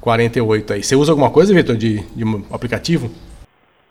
48 0.00 0.72
aí. 0.72 0.82
Você 0.82 0.94
usa 0.94 1.10
alguma 1.10 1.30
coisa, 1.30 1.52
Vitor, 1.52 1.76
de, 1.76 2.00
de 2.14 2.24
um 2.24 2.44
aplicativo? 2.52 3.10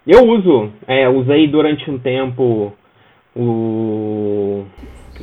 Eu 0.07 0.25
uso, 0.25 0.71
é, 0.87 1.09
usei 1.09 1.47
durante 1.47 1.89
um 1.91 1.99
tempo 1.99 2.73
o... 3.35 4.63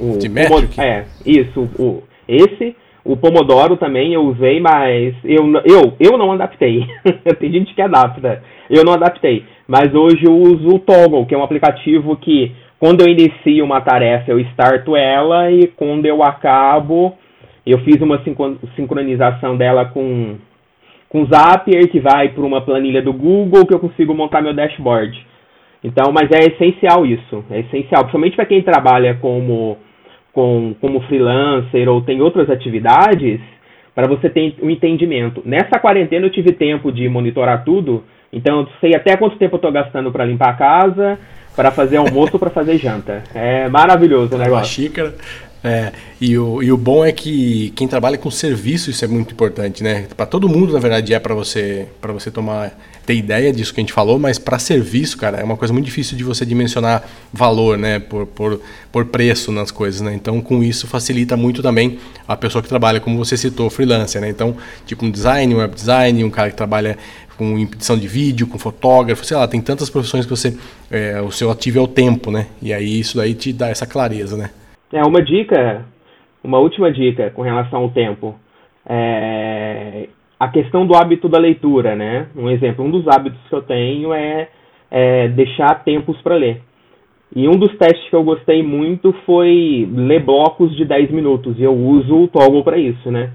o 0.00 0.18
de 0.18 0.28
Metric? 0.28 0.80
É, 0.80 1.04
isso, 1.24 1.68
o, 1.78 2.02
esse 2.26 2.76
o 3.04 3.16
Pomodoro 3.16 3.76
também 3.78 4.12
eu 4.12 4.22
usei, 4.22 4.60
mas 4.60 5.14
eu, 5.24 5.50
eu, 5.64 5.94
eu 5.98 6.18
não 6.18 6.32
adaptei. 6.32 6.86
Tem 7.40 7.50
gente 7.50 7.74
que 7.74 7.80
adapta. 7.80 8.42
Eu 8.68 8.84
não 8.84 8.92
adaptei. 8.92 9.44
Mas 9.66 9.94
hoje 9.94 10.24
eu 10.26 10.36
uso 10.36 10.76
o 10.76 10.78
Toggle, 10.78 11.24
que 11.24 11.34
é 11.34 11.38
um 11.38 11.42
aplicativo 11.42 12.16
que 12.16 12.52
quando 12.78 13.00
eu 13.00 13.08
inicio 13.08 13.64
uma 13.64 13.80
tarefa 13.80 14.30
eu 14.30 14.38
starto 14.40 14.94
ela 14.94 15.50
e 15.50 15.68
quando 15.68 16.04
eu 16.04 16.22
acabo 16.22 17.14
eu 17.66 17.78
fiz 17.80 18.00
uma 18.00 18.22
sincronização 18.76 19.56
dela 19.56 19.86
com 19.86 20.36
com 21.08 21.24
Zapier 21.24 21.88
que 21.90 22.00
vai 22.00 22.28
para 22.28 22.44
uma 22.44 22.60
planilha 22.60 23.00
do 23.00 23.12
Google 23.12 23.66
que 23.66 23.72
eu 23.72 23.80
consigo 23.80 24.14
montar 24.14 24.42
meu 24.42 24.52
dashboard. 24.52 25.26
Então, 25.82 26.12
mas 26.12 26.30
é 26.30 26.44
essencial 26.52 27.06
isso, 27.06 27.44
é 27.50 27.60
essencial, 27.60 28.02
principalmente 28.02 28.36
para 28.36 28.46
quem 28.46 28.62
trabalha 28.62 29.14
como 29.14 29.78
com, 30.32 30.74
como 30.80 31.00
freelancer 31.02 31.88
ou 31.88 32.00
tem 32.02 32.20
outras 32.20 32.48
atividades, 32.50 33.40
para 33.94 34.06
você 34.06 34.30
ter 34.30 34.54
um 34.62 34.70
entendimento. 34.70 35.42
Nessa 35.44 35.78
quarentena 35.80 36.26
eu 36.26 36.30
tive 36.30 36.52
tempo 36.52 36.92
de 36.92 37.08
monitorar 37.08 37.64
tudo, 37.64 38.04
então 38.32 38.60
eu 38.60 38.68
sei 38.80 38.94
até 38.94 39.16
quanto 39.16 39.36
tempo 39.36 39.56
eu 39.56 39.58
estou 39.58 39.72
gastando 39.72 40.12
para 40.12 40.24
limpar 40.24 40.50
a 40.50 40.54
casa, 40.54 41.18
para 41.56 41.72
fazer 41.72 41.96
almoço, 41.96 42.38
para 42.38 42.50
fazer 42.50 42.78
janta. 42.78 43.24
É 43.34 43.68
maravilhoso 43.68 44.36
o 44.36 44.38
negócio. 44.38 44.54
Uma 44.54 44.64
xícara. 44.64 45.14
É, 45.64 45.90
e, 46.20 46.38
o, 46.38 46.62
e 46.62 46.70
o 46.70 46.76
bom 46.76 47.04
é 47.04 47.10
que 47.10 47.70
quem 47.70 47.88
trabalha 47.88 48.16
com 48.16 48.30
serviço, 48.30 48.90
isso 48.90 49.04
é 49.04 49.08
muito 49.08 49.32
importante, 49.32 49.82
né? 49.82 50.06
Para 50.16 50.26
todo 50.26 50.48
mundo, 50.48 50.72
na 50.72 50.78
verdade, 50.78 51.12
é 51.12 51.18
para 51.18 51.34
você, 51.34 51.88
você 52.00 52.30
tomar 52.30 52.70
ter 53.08 53.14
ideia 53.14 53.50
disso 53.50 53.72
que 53.72 53.80
a 53.80 53.82
gente 53.82 53.92
falou, 53.94 54.18
mas 54.18 54.38
para 54.38 54.58
serviço, 54.58 55.16
cara, 55.16 55.38
é 55.38 55.42
uma 55.42 55.56
coisa 55.56 55.72
muito 55.72 55.86
difícil 55.86 56.14
de 56.14 56.22
você 56.22 56.44
dimensionar 56.44 57.02
valor, 57.32 57.78
né, 57.78 57.98
por, 57.98 58.26
por, 58.26 58.60
por 58.92 59.06
preço 59.06 59.50
nas 59.50 59.70
coisas, 59.70 60.02
né? 60.02 60.12
Então, 60.12 60.42
com 60.42 60.62
isso 60.62 60.86
facilita 60.86 61.34
muito 61.34 61.62
também 61.62 61.98
a 62.26 62.36
pessoa 62.36 62.62
que 62.62 62.68
trabalha, 62.68 63.00
como 63.00 63.16
você 63.16 63.34
citou, 63.34 63.70
freelancer, 63.70 64.20
né? 64.20 64.28
Então, 64.28 64.54
tipo 64.84 65.06
um 65.06 65.10
design, 65.10 65.54
um 65.54 65.58
web 65.58 65.74
design, 65.74 66.22
um 66.22 66.28
cara 66.28 66.50
que 66.50 66.56
trabalha 66.56 66.98
com 67.38 67.58
edição 67.58 67.96
de 67.96 68.06
vídeo, 68.06 68.46
com 68.46 68.58
fotógrafo, 68.58 69.24
sei 69.24 69.38
lá, 69.38 69.48
tem 69.48 69.62
tantas 69.62 69.88
profissões 69.88 70.26
que 70.26 70.30
você, 70.30 70.54
é, 70.90 71.18
o 71.22 71.30
seu 71.30 71.50
ativo 71.50 71.78
é 71.78 71.80
o 71.80 71.88
tempo, 71.88 72.30
né? 72.30 72.48
E 72.60 72.74
aí 72.74 73.00
isso 73.00 73.16
daí 73.16 73.32
te 73.32 73.54
dá 73.54 73.68
essa 73.68 73.86
clareza, 73.86 74.36
né? 74.36 74.50
É 74.92 75.02
uma 75.02 75.22
dica, 75.22 75.82
uma 76.44 76.58
última 76.58 76.92
dica 76.92 77.30
com 77.30 77.40
relação 77.40 77.80
ao 77.80 77.88
tempo. 77.88 78.34
É, 78.86 80.08
a 80.38 80.48
questão 80.48 80.86
do 80.86 80.96
hábito 80.96 81.28
da 81.28 81.38
leitura, 81.38 81.96
né? 81.96 82.28
Um 82.36 82.48
exemplo, 82.48 82.84
um 82.84 82.90
dos 82.90 83.06
hábitos 83.08 83.40
que 83.48 83.54
eu 83.54 83.62
tenho 83.62 84.12
é, 84.12 84.48
é 84.90 85.28
deixar 85.28 85.82
tempos 85.82 86.20
para 86.22 86.36
ler. 86.36 86.62
E 87.34 87.46
um 87.46 87.58
dos 87.58 87.76
testes 87.76 88.08
que 88.08 88.16
eu 88.16 88.22
gostei 88.22 88.62
muito 88.62 89.12
foi 89.26 89.88
ler 89.92 90.22
blocos 90.24 90.74
de 90.76 90.84
10 90.84 91.10
minutos. 91.10 91.58
E 91.58 91.62
eu 91.62 91.74
uso 91.74 92.22
o 92.22 92.28
Toggle 92.28 92.64
para 92.64 92.78
isso, 92.78 93.10
né? 93.10 93.30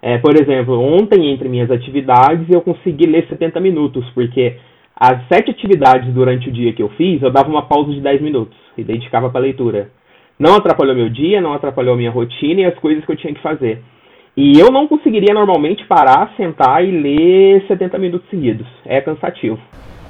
É, 0.00 0.18
por 0.18 0.34
exemplo, 0.34 0.78
ontem, 0.80 1.30
entre 1.30 1.48
minhas 1.48 1.70
atividades, 1.70 2.48
eu 2.50 2.60
consegui 2.60 3.06
ler 3.06 3.26
70 3.26 3.58
minutos, 3.58 4.04
porque 4.14 4.56
as 4.94 5.26
sete 5.28 5.50
atividades 5.50 6.12
durante 6.12 6.48
o 6.48 6.52
dia 6.52 6.72
que 6.72 6.82
eu 6.82 6.88
fiz, 6.90 7.20
eu 7.20 7.30
dava 7.30 7.48
uma 7.48 7.62
pausa 7.62 7.90
de 7.90 8.00
10 8.00 8.20
minutos 8.20 8.56
e 8.78 8.84
dedicava 8.84 9.28
para 9.30 9.40
leitura. 9.40 9.90
Não 10.38 10.54
atrapalhou 10.56 10.94
meu 10.94 11.08
dia, 11.08 11.40
não 11.40 11.52
atrapalhou 11.52 11.96
minha 11.96 12.10
rotina 12.10 12.60
e 12.60 12.64
as 12.64 12.78
coisas 12.78 13.04
que 13.04 13.12
eu 13.12 13.16
tinha 13.16 13.34
que 13.34 13.42
fazer. 13.42 13.82
E 14.36 14.58
eu 14.58 14.70
não 14.70 14.88
conseguiria 14.88 15.32
normalmente 15.32 15.84
parar, 15.86 16.34
sentar 16.36 16.84
e 16.84 16.90
ler 16.90 17.64
70 17.68 17.98
minutos 17.98 18.28
seguidos. 18.28 18.66
É 18.84 19.00
cansativo. 19.00 19.58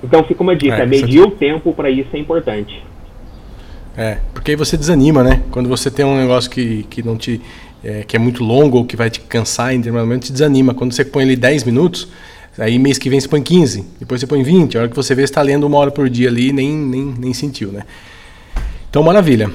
Então 0.02 0.24
fica 0.24 0.42
uma 0.42 0.56
dica, 0.56 0.76
é, 0.76 0.86
medir 0.86 1.20
o 1.20 1.30
tempo 1.30 1.72
para 1.72 1.90
isso 1.90 2.08
é 2.14 2.18
importante. 2.18 2.82
É, 3.96 4.18
porque 4.32 4.52
aí 4.52 4.56
você 4.56 4.76
desanima, 4.76 5.22
né? 5.22 5.42
Quando 5.50 5.68
você 5.68 5.90
tem 5.90 6.04
um 6.04 6.16
negócio 6.16 6.50
que, 6.50 6.84
que 6.84 7.02
não 7.02 7.16
te. 7.16 7.40
É, 7.82 8.02
que 8.02 8.16
é 8.16 8.18
muito 8.18 8.42
longo 8.42 8.78
ou 8.78 8.84
que 8.86 8.96
vai 8.96 9.10
te 9.10 9.20
cansar 9.20 9.74
em 9.74 9.76
determinado 9.76 10.06
momento, 10.06 10.24
te 10.24 10.32
desanima. 10.32 10.72
Quando 10.72 10.92
você 10.92 11.04
põe 11.04 11.22
ali 11.22 11.36
10 11.36 11.64
minutos, 11.64 12.08
aí 12.58 12.78
mês 12.78 12.96
que 12.96 13.10
vem 13.10 13.20
você 13.20 13.28
põe 13.28 13.42
15, 13.42 13.84
depois 14.00 14.20
você 14.20 14.26
põe 14.26 14.42
20. 14.42 14.76
A 14.76 14.80
hora 14.80 14.88
que 14.88 14.96
você 14.96 15.14
vê, 15.14 15.20
você 15.20 15.24
está 15.24 15.42
lendo 15.42 15.66
uma 15.66 15.76
hora 15.76 15.90
por 15.90 16.08
dia 16.08 16.28
ali 16.28 16.50
nem, 16.50 16.72
nem, 16.72 17.14
nem 17.18 17.34
sentiu, 17.34 17.70
né? 17.70 17.82
Então, 18.88 19.02
maravilha. 19.02 19.50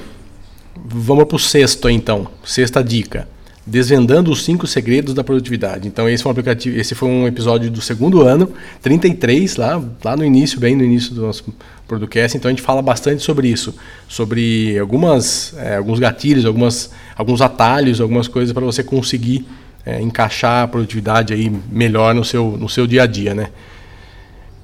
Vamos 0.76 1.24
para 1.24 1.36
o 1.36 1.38
sexto, 1.38 1.90
então. 1.90 2.28
Sexta 2.44 2.84
dica. 2.84 3.28
Desvendando 3.70 4.32
os 4.32 4.44
cinco 4.44 4.66
segredos 4.66 5.14
da 5.14 5.22
produtividade. 5.22 5.86
Então 5.86 6.08
esse 6.08 6.24
foi 6.24 6.30
um 6.30 6.32
aplicativo, 6.32 6.76
esse 6.76 6.92
foi 6.92 7.08
um 7.08 7.24
episódio 7.24 7.70
do 7.70 7.80
segundo 7.80 8.22
ano, 8.22 8.52
33 8.82 9.56
lá, 9.56 9.80
lá 10.04 10.16
no 10.16 10.24
início, 10.24 10.58
bem 10.58 10.74
no 10.74 10.82
início 10.82 11.14
do 11.14 11.22
nosso 11.22 11.54
podcast. 11.86 12.36
Então 12.36 12.48
a 12.48 12.52
gente 12.52 12.62
fala 12.62 12.82
bastante 12.82 13.22
sobre 13.22 13.46
isso, 13.46 13.78
sobre 14.08 14.76
algumas, 14.76 15.56
é, 15.56 15.76
alguns 15.76 16.00
gatilhos, 16.00 16.44
algumas, 16.44 16.92
alguns 17.16 17.40
atalhos, 17.40 18.00
algumas 18.00 18.26
coisas 18.26 18.52
para 18.52 18.64
você 18.64 18.82
conseguir 18.82 19.46
é, 19.86 20.00
encaixar 20.00 20.64
a 20.64 20.68
produtividade 20.68 21.32
aí 21.32 21.48
melhor 21.70 22.12
no 22.12 22.24
seu, 22.24 22.56
no 22.58 22.68
seu 22.68 22.88
dia 22.88 23.04
a 23.04 23.06
dia, 23.06 23.34
né? 23.34 23.50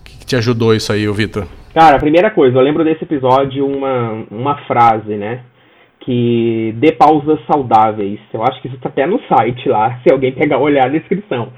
O 0.00 0.04
que, 0.04 0.26
te 0.26 0.34
ajudou 0.34 0.74
isso 0.74 0.92
aí, 0.92 1.06
Vitor? 1.12 1.46
Cara, 1.72 1.96
a 1.96 2.00
primeira 2.00 2.30
coisa, 2.32 2.58
eu 2.58 2.62
lembro 2.62 2.82
desse 2.82 3.04
episódio 3.04 3.64
uma, 3.64 4.24
uma 4.32 4.56
frase, 4.66 5.14
né? 5.14 5.42
Que 6.06 6.72
dê 6.76 6.92
pausas 6.92 7.40
saudáveis. 7.52 8.20
Eu 8.32 8.42
acho 8.44 8.62
que 8.62 8.68
isso 8.68 8.76
está 8.76 8.88
até 8.88 9.04
no 9.06 9.20
site 9.24 9.68
lá, 9.68 9.98
se 10.06 10.12
alguém 10.12 10.32
pegar 10.32 10.58
olhar 10.58 10.86
a 10.86 10.90
descrição. 10.90 11.48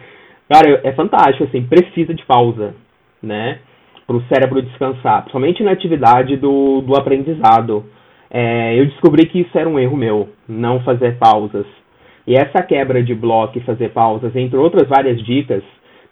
Cara, 0.50 0.81
é 0.83 0.93
fantástico, 0.93 1.45
assim, 1.45 1.62
precisa 1.62 2.14
de 2.14 2.25
pausa, 2.25 2.75
né? 3.23 3.59
Para 4.07 4.17
o 4.17 4.23
cérebro 4.23 4.62
descansar, 4.62 5.21
principalmente 5.21 5.62
na 5.62 5.73
atividade 5.73 6.38
do, 6.38 6.81
do 6.81 6.97
aprendizado. 6.97 7.85
É, 8.31 8.81
eu 8.81 8.87
descobri 8.87 9.26
que 9.26 9.40
isso 9.40 9.57
era 9.57 9.69
um 9.69 9.78
erro 9.78 9.97
meu, 9.97 10.31
não 10.49 10.81
fazer 10.81 11.19
pausas. 11.19 11.67
E 12.26 12.35
essa 12.35 12.62
quebra 12.62 13.02
de 13.02 13.14
bloco 13.14 13.59
e 13.59 13.62
fazer 13.62 13.90
pausas, 13.90 14.35
entre 14.35 14.57
outras 14.57 14.88
várias 14.88 15.23
dicas, 15.23 15.62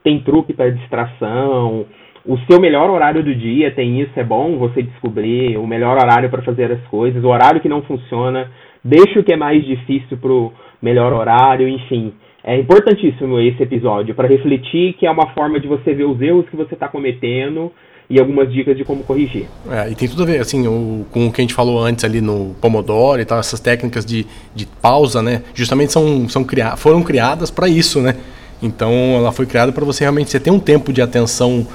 tem 0.05 0.21
truque 0.21 0.53
para 0.53 0.71
distração, 0.71 1.87
o 2.27 2.39
seu 2.51 2.61
melhor 2.61 2.91
horário 2.91 3.23
do 3.23 3.35
dia 3.35 3.71
tem 3.71 4.01
isso, 4.01 4.13
é 4.17 4.25
bom 4.25 4.59
você 4.59 4.83
descobrir 4.83 5.57
o 5.57 5.67
melhor 5.67 5.97
horário 5.97 6.29
para 6.29 6.43
fazer 6.43 6.73
as 6.73 6.83
coisas, 6.89 7.23
o 7.23 7.29
horário 7.29 7.61
que 7.61 7.69
não 7.69 7.83
funciona, 7.83 8.51
deixa 8.83 9.21
o 9.21 9.25
que 9.25 9.33
é 9.33 9.37
mais 9.37 9.65
difícil 9.65 10.17
para 10.17 10.33
o 10.33 10.53
melhor 10.83 11.13
horário, 11.13 11.69
enfim. 11.69 12.13
É 12.43 12.59
importantíssimo 12.59 13.41
esse 13.41 13.63
episódio 13.63 14.15
para 14.15 14.29
refletir 14.29 14.95
que 14.95 15.07
é 15.07 15.11
uma 15.11 15.29
forma 15.35 15.59
de 15.59 15.67
você 15.67 15.95
ver 15.95 16.05
os 16.05 16.21
erros 16.21 16.49
que 16.49 16.57
você 16.57 16.75
está 16.75 16.89
cometendo 16.89 17.73
e 18.09 18.21
algumas 18.21 18.53
dicas 18.53 18.77
de 18.77 18.85
como 18.85 19.03
corrigir. 19.03 19.47
É, 19.69 19.91
e 19.91 19.95
tem 19.95 20.09
tudo 20.09 20.23
a 20.23 20.27
ver, 20.27 20.41
assim, 20.41 20.67
o, 20.67 21.05
com 21.11 21.27
o 21.27 21.33
que 21.33 21.41
a 21.41 21.45
gente 21.45 21.55
falou 21.55 21.81
antes 21.81 22.05
ali 22.05 22.21
no 22.21 22.55
Pomodoro 22.61 23.21
e 23.21 23.25
tal, 23.25 23.39
essas 23.39 23.59
técnicas 23.59 24.07
de, 24.07 24.25
de 24.55 24.65
pausa, 24.65 25.21
né? 25.21 25.43
Justamente 25.55 25.93
são, 25.93 26.29
são 26.29 26.45
criadas, 26.45 26.81
foram 26.81 27.03
criadas 27.03 27.51
para 27.51 27.69
isso, 27.69 28.01
né? 28.01 28.15
Então 28.63 28.93
ela 29.17 29.33
foi 29.33 29.45
criada 29.45 29.73
para 29.73 29.85
você 29.85 30.05
realmente 30.05 30.31
você 30.31 30.41
ter 30.41 30.51
um 30.51 30.61
tempo 30.61 30.93
de 30.93 31.03
atenção 31.03 31.67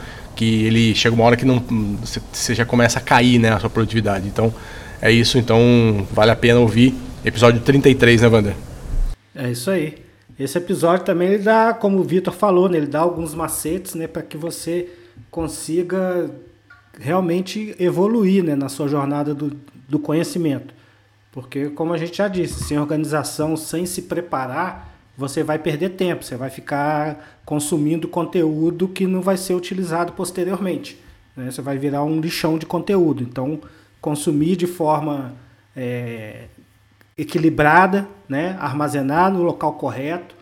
que 0.41 0.65
ele 0.65 0.95
chega 0.95 1.13
uma 1.13 1.23
hora 1.23 1.37
que 1.37 1.45
não 1.45 1.59
você 2.33 2.55
já 2.55 2.65
começa 2.65 2.97
a 2.97 3.01
cair, 3.01 3.37
né, 3.37 3.53
a 3.53 3.59
sua 3.59 3.69
produtividade. 3.69 4.27
Então, 4.27 4.51
é 4.99 5.11
isso, 5.11 5.37
então 5.37 6.07
vale 6.11 6.31
a 6.31 6.35
pena 6.35 6.59
ouvir 6.59 6.95
episódio 7.23 7.61
33, 7.61 8.23
né, 8.23 8.27
Wander? 8.27 8.55
É 9.35 9.51
isso 9.51 9.69
aí. 9.69 9.99
Esse 10.39 10.57
episódio 10.57 11.05
também 11.05 11.27
ele 11.27 11.43
dá, 11.43 11.75
como 11.75 11.99
o 11.99 12.03
Vitor 12.03 12.33
falou, 12.33 12.67
né, 12.67 12.79
ele 12.79 12.87
dá 12.87 13.01
alguns 13.01 13.35
macetes, 13.35 13.93
né, 13.93 14.07
para 14.07 14.23
que 14.23 14.35
você 14.35 14.89
consiga 15.29 16.31
realmente 16.99 17.75
evoluir, 17.77 18.43
né, 18.43 18.55
na 18.55 18.67
sua 18.67 18.87
jornada 18.87 19.35
do, 19.35 19.55
do 19.87 19.99
conhecimento. 19.99 20.73
Porque, 21.31 21.69
como 21.69 21.93
a 21.93 21.97
gente 21.99 22.17
já 22.17 22.27
disse, 22.27 22.63
sem 22.63 22.79
organização, 22.79 23.55
sem 23.55 23.85
se 23.85 24.01
preparar, 24.01 24.90
você 25.21 25.43
vai 25.43 25.59
perder 25.59 25.89
tempo, 25.89 26.23
você 26.23 26.35
vai 26.35 26.49
ficar 26.49 27.39
consumindo 27.45 28.07
conteúdo 28.07 28.87
que 28.87 29.05
não 29.05 29.21
vai 29.21 29.37
ser 29.37 29.53
utilizado 29.53 30.13
posteriormente. 30.13 30.99
Né? 31.37 31.51
Você 31.51 31.61
vai 31.61 31.77
virar 31.77 32.03
um 32.03 32.19
lixão 32.19 32.57
de 32.57 32.65
conteúdo. 32.65 33.21
Então, 33.21 33.61
consumir 34.01 34.55
de 34.55 34.65
forma 34.65 35.33
é, 35.77 36.45
equilibrada, 37.15 38.07
né? 38.27 38.57
armazenar 38.59 39.31
no 39.31 39.43
local 39.43 39.73
correto, 39.73 40.35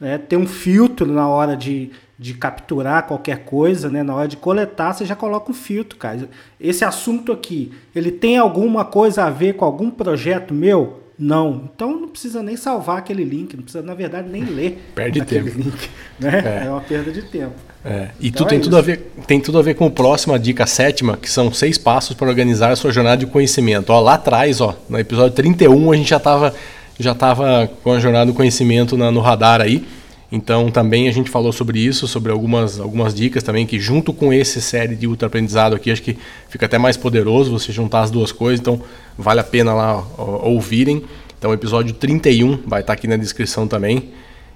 né? 0.00 0.16
ter 0.16 0.38
um 0.38 0.46
filtro 0.46 1.06
na 1.06 1.28
hora 1.28 1.54
de, 1.54 1.90
de 2.18 2.32
capturar 2.32 3.06
qualquer 3.06 3.44
coisa, 3.44 3.90
né? 3.90 4.02
na 4.02 4.14
hora 4.14 4.28
de 4.28 4.38
coletar, 4.38 4.94
você 4.94 5.04
já 5.04 5.14
coloca 5.14 5.50
um 5.50 5.54
filtro, 5.54 5.98
cara. 5.98 6.26
Esse 6.58 6.86
assunto 6.86 7.32
aqui, 7.32 7.70
ele 7.94 8.10
tem 8.10 8.38
alguma 8.38 8.82
coisa 8.82 9.24
a 9.24 9.30
ver 9.30 9.56
com 9.56 9.66
algum 9.66 9.90
projeto 9.90 10.54
meu? 10.54 11.01
Não. 11.18 11.70
Então 11.74 12.00
não 12.00 12.08
precisa 12.08 12.42
nem 12.42 12.56
salvar 12.56 12.98
aquele 12.98 13.24
link, 13.24 13.54
não 13.56 13.62
precisa, 13.62 13.84
na 13.84 13.94
verdade, 13.94 14.28
nem 14.28 14.44
ler 14.44 14.82
Perde 14.94 15.20
aquele 15.20 15.50
tempo. 15.50 15.62
link. 15.62 15.90
Né? 16.18 16.62
É. 16.62 16.66
é. 16.66 16.70
uma 16.70 16.80
perda 16.80 17.10
de 17.10 17.22
tempo. 17.22 17.54
É. 17.84 18.08
E 18.20 18.28
então 18.28 18.46
tu 18.46 18.48
tem, 18.48 18.58
é 18.58 18.60
tudo 18.60 18.76
a 18.76 18.80
ver, 18.80 19.12
tem 19.26 19.40
tudo 19.40 19.58
a 19.58 19.62
ver 19.62 19.74
com 19.74 19.86
a 19.86 19.90
próxima 19.90 20.38
dica 20.38 20.66
sétima, 20.66 21.16
que 21.16 21.28
são 21.28 21.52
seis 21.52 21.76
passos 21.76 22.14
para 22.14 22.28
organizar 22.28 22.70
a 22.70 22.76
sua 22.76 22.92
jornada 22.92 23.18
de 23.18 23.26
conhecimento. 23.26 23.90
Ó, 23.90 24.00
lá 24.00 24.14
atrás, 24.14 24.60
ó, 24.60 24.76
no 24.88 24.98
episódio 24.98 25.34
31, 25.34 25.92
a 25.92 25.96
gente 25.96 26.10
já 26.10 26.16
estava 26.16 26.54
já 26.98 27.14
tava 27.14 27.68
com 27.82 27.92
a 27.92 27.98
jornada 27.98 28.26
do 28.26 28.34
conhecimento 28.34 28.96
na, 28.96 29.10
no 29.10 29.20
radar 29.20 29.60
aí. 29.60 29.84
Então 30.32 30.70
também 30.70 31.08
a 31.08 31.12
gente 31.12 31.28
falou 31.28 31.52
sobre 31.52 31.78
isso, 31.78 32.08
sobre 32.08 32.32
algumas, 32.32 32.80
algumas 32.80 33.14
dicas 33.14 33.42
também, 33.42 33.66
que 33.66 33.78
junto 33.78 34.14
com 34.14 34.32
esse 34.32 34.62
série 34.62 34.96
de 34.96 35.06
ultra 35.06 35.28
aprendizado 35.28 35.76
aqui, 35.76 35.90
acho 35.90 36.02
que 36.02 36.16
fica 36.48 36.64
até 36.64 36.78
mais 36.78 36.96
poderoso 36.96 37.52
você 37.52 37.70
juntar 37.70 38.00
as 38.00 38.10
duas 38.10 38.32
coisas, 38.32 38.58
então 38.58 38.80
vale 39.18 39.40
a 39.40 39.44
pena 39.44 39.74
lá 39.74 40.02
ó, 40.16 40.48
ouvirem. 40.48 41.02
Então 41.38 41.50
o 41.50 41.54
episódio 41.54 41.94
31 41.94 42.62
vai 42.66 42.80
estar 42.80 42.94
aqui 42.94 43.06
na 43.06 43.18
descrição 43.18 43.68
também. 43.68 44.10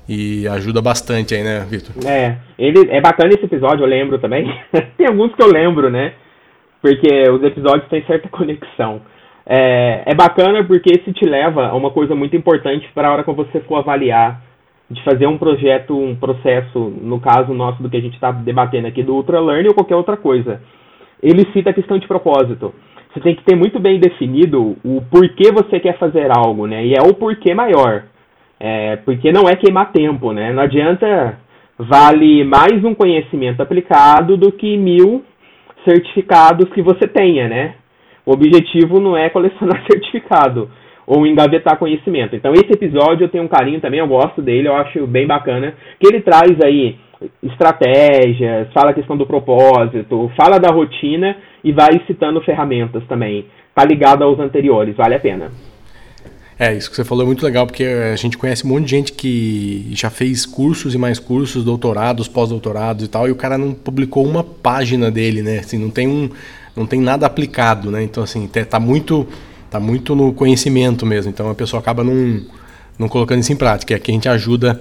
E 0.08 0.46
ajuda 0.48 0.80
bastante 0.80 1.34
aí, 1.34 1.42
né, 1.42 1.66
Vitor? 1.68 1.94
É, 2.08 2.36
ele 2.56 2.88
é 2.90 3.00
bacana 3.00 3.34
esse 3.34 3.44
episódio, 3.44 3.82
eu 3.82 3.88
lembro 3.88 4.18
também. 4.18 4.46
Tem 4.96 5.06
alguns 5.08 5.34
que 5.34 5.42
eu 5.42 5.48
lembro, 5.48 5.90
né? 5.90 6.14
Porque 6.80 7.28
os 7.28 7.42
episódios 7.42 7.88
têm 7.88 8.04
certa 8.06 8.28
conexão. 8.30 9.02
É, 9.44 10.04
é 10.06 10.14
bacana 10.14 10.62
porque 10.64 10.90
esse 10.90 11.12
te 11.12 11.28
leva 11.28 11.66
a 11.66 11.74
uma 11.74 11.90
coisa 11.90 12.14
muito 12.14 12.36
importante 12.36 12.88
para 12.94 13.08
a 13.08 13.12
hora 13.12 13.24
que 13.24 13.32
você 13.32 13.60
for 13.60 13.76
avaliar 13.76 14.45
de 14.90 15.02
fazer 15.02 15.26
um 15.26 15.36
projeto, 15.36 15.98
um 15.98 16.14
processo, 16.14 16.78
no 16.78 17.20
caso 17.20 17.52
nosso 17.52 17.82
do 17.82 17.90
que 17.90 17.96
a 17.96 18.00
gente 18.00 18.14
está 18.14 18.30
debatendo 18.30 18.86
aqui, 18.86 19.02
do 19.02 19.14
Ultra 19.14 19.40
Learning 19.40 19.68
ou 19.68 19.74
qualquer 19.74 19.96
outra 19.96 20.16
coisa. 20.16 20.60
Ele 21.22 21.44
cita 21.52 21.70
a 21.70 21.74
questão 21.74 21.98
de 21.98 22.06
propósito. 22.06 22.72
Você 23.12 23.20
tem 23.20 23.34
que 23.34 23.42
ter 23.42 23.56
muito 23.56 23.80
bem 23.80 23.98
definido 23.98 24.76
o 24.84 25.02
porquê 25.10 25.50
você 25.50 25.80
quer 25.80 25.98
fazer 25.98 26.30
algo, 26.30 26.66
né? 26.66 26.84
E 26.84 26.92
é 26.92 27.02
o 27.02 27.14
porquê 27.14 27.54
maior. 27.54 28.04
É, 28.60 28.96
porque 28.96 29.32
não 29.32 29.48
é 29.48 29.56
queimar 29.56 29.90
tempo, 29.90 30.32
né? 30.32 30.52
Não 30.52 30.62
adianta 30.62 31.38
vale 31.78 32.44
mais 32.44 32.84
um 32.84 32.94
conhecimento 32.94 33.60
aplicado 33.60 34.36
do 34.36 34.52
que 34.52 34.76
mil 34.76 35.24
certificados 35.84 36.70
que 36.70 36.82
você 36.82 37.06
tenha, 37.08 37.48
né? 37.48 37.74
O 38.24 38.32
objetivo 38.32 39.00
não 39.00 39.16
é 39.16 39.28
colecionar 39.30 39.82
certificado 39.90 40.70
ou 41.06 41.26
engavetar 41.26 41.78
conhecimento. 41.78 42.34
Então 42.34 42.52
esse 42.52 42.72
episódio 42.72 43.24
eu 43.24 43.28
tenho 43.28 43.44
um 43.44 43.48
carinho 43.48 43.80
também, 43.80 44.00
eu 44.00 44.08
gosto 44.08 44.42
dele, 44.42 44.68
eu 44.68 44.74
acho 44.74 45.06
bem 45.06 45.26
bacana, 45.26 45.74
que 46.00 46.06
ele 46.06 46.20
traz 46.20 46.60
aí 46.62 46.96
estratégias, 47.42 48.72
fala 48.72 48.90
a 48.90 48.94
questão 48.94 49.16
do 49.16 49.26
propósito, 49.26 50.30
fala 50.36 50.58
da 50.58 50.72
rotina 50.72 51.36
e 51.62 51.72
vai 51.72 52.00
citando 52.06 52.40
ferramentas 52.42 53.02
também. 53.06 53.46
Tá 53.74 53.84
ligado 53.84 54.22
aos 54.22 54.38
anteriores, 54.38 54.96
vale 54.96 55.14
a 55.14 55.20
pena. 55.20 55.50
É, 56.58 56.74
isso 56.74 56.88
que 56.88 56.96
você 56.96 57.04
falou 57.04 57.22
é 57.22 57.26
muito 57.26 57.44
legal, 57.44 57.66
porque 57.66 57.84
a 57.84 58.16
gente 58.16 58.38
conhece 58.38 58.64
um 58.64 58.70
monte 58.70 58.84
de 58.84 58.90
gente 58.90 59.12
que 59.12 59.90
já 59.90 60.08
fez 60.08 60.46
cursos 60.46 60.94
e 60.94 60.98
mais 60.98 61.18
cursos, 61.18 61.62
doutorados, 61.62 62.28
pós-doutorados 62.28 63.04
e 63.04 63.08
tal, 63.08 63.28
e 63.28 63.30
o 63.30 63.36
cara 63.36 63.58
não 63.58 63.74
publicou 63.74 64.24
uma 64.24 64.42
página 64.42 65.10
dele, 65.10 65.42
né? 65.42 65.58
Assim, 65.58 65.78
não 65.78 65.90
tem 65.90 66.08
um, 66.08 66.30
não 66.74 66.86
tem 66.86 66.98
nada 66.98 67.26
aplicado, 67.26 67.90
né? 67.90 68.02
Então 68.02 68.22
assim, 68.22 68.48
tá 68.48 68.80
muito 68.80 69.26
Tá 69.70 69.80
muito 69.80 70.14
no 70.14 70.32
conhecimento 70.32 71.04
mesmo. 71.04 71.30
Então 71.30 71.50
a 71.50 71.54
pessoa 71.54 71.80
acaba 71.80 72.04
não, 72.04 72.42
não 72.98 73.08
colocando 73.08 73.40
isso 73.40 73.52
em 73.52 73.56
prática. 73.56 73.92
E 73.92 73.96
aqui 73.96 74.10
a 74.10 74.14
gente 74.14 74.28
ajuda 74.28 74.80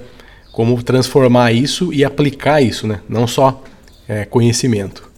como 0.52 0.82
transformar 0.82 1.52
isso 1.52 1.94
e 1.94 2.06
aplicar 2.06 2.62
isso, 2.62 2.88
né? 2.88 3.02
Não 3.10 3.28
só 3.28 3.62
é, 4.08 4.24
conhecimento. 4.26 5.10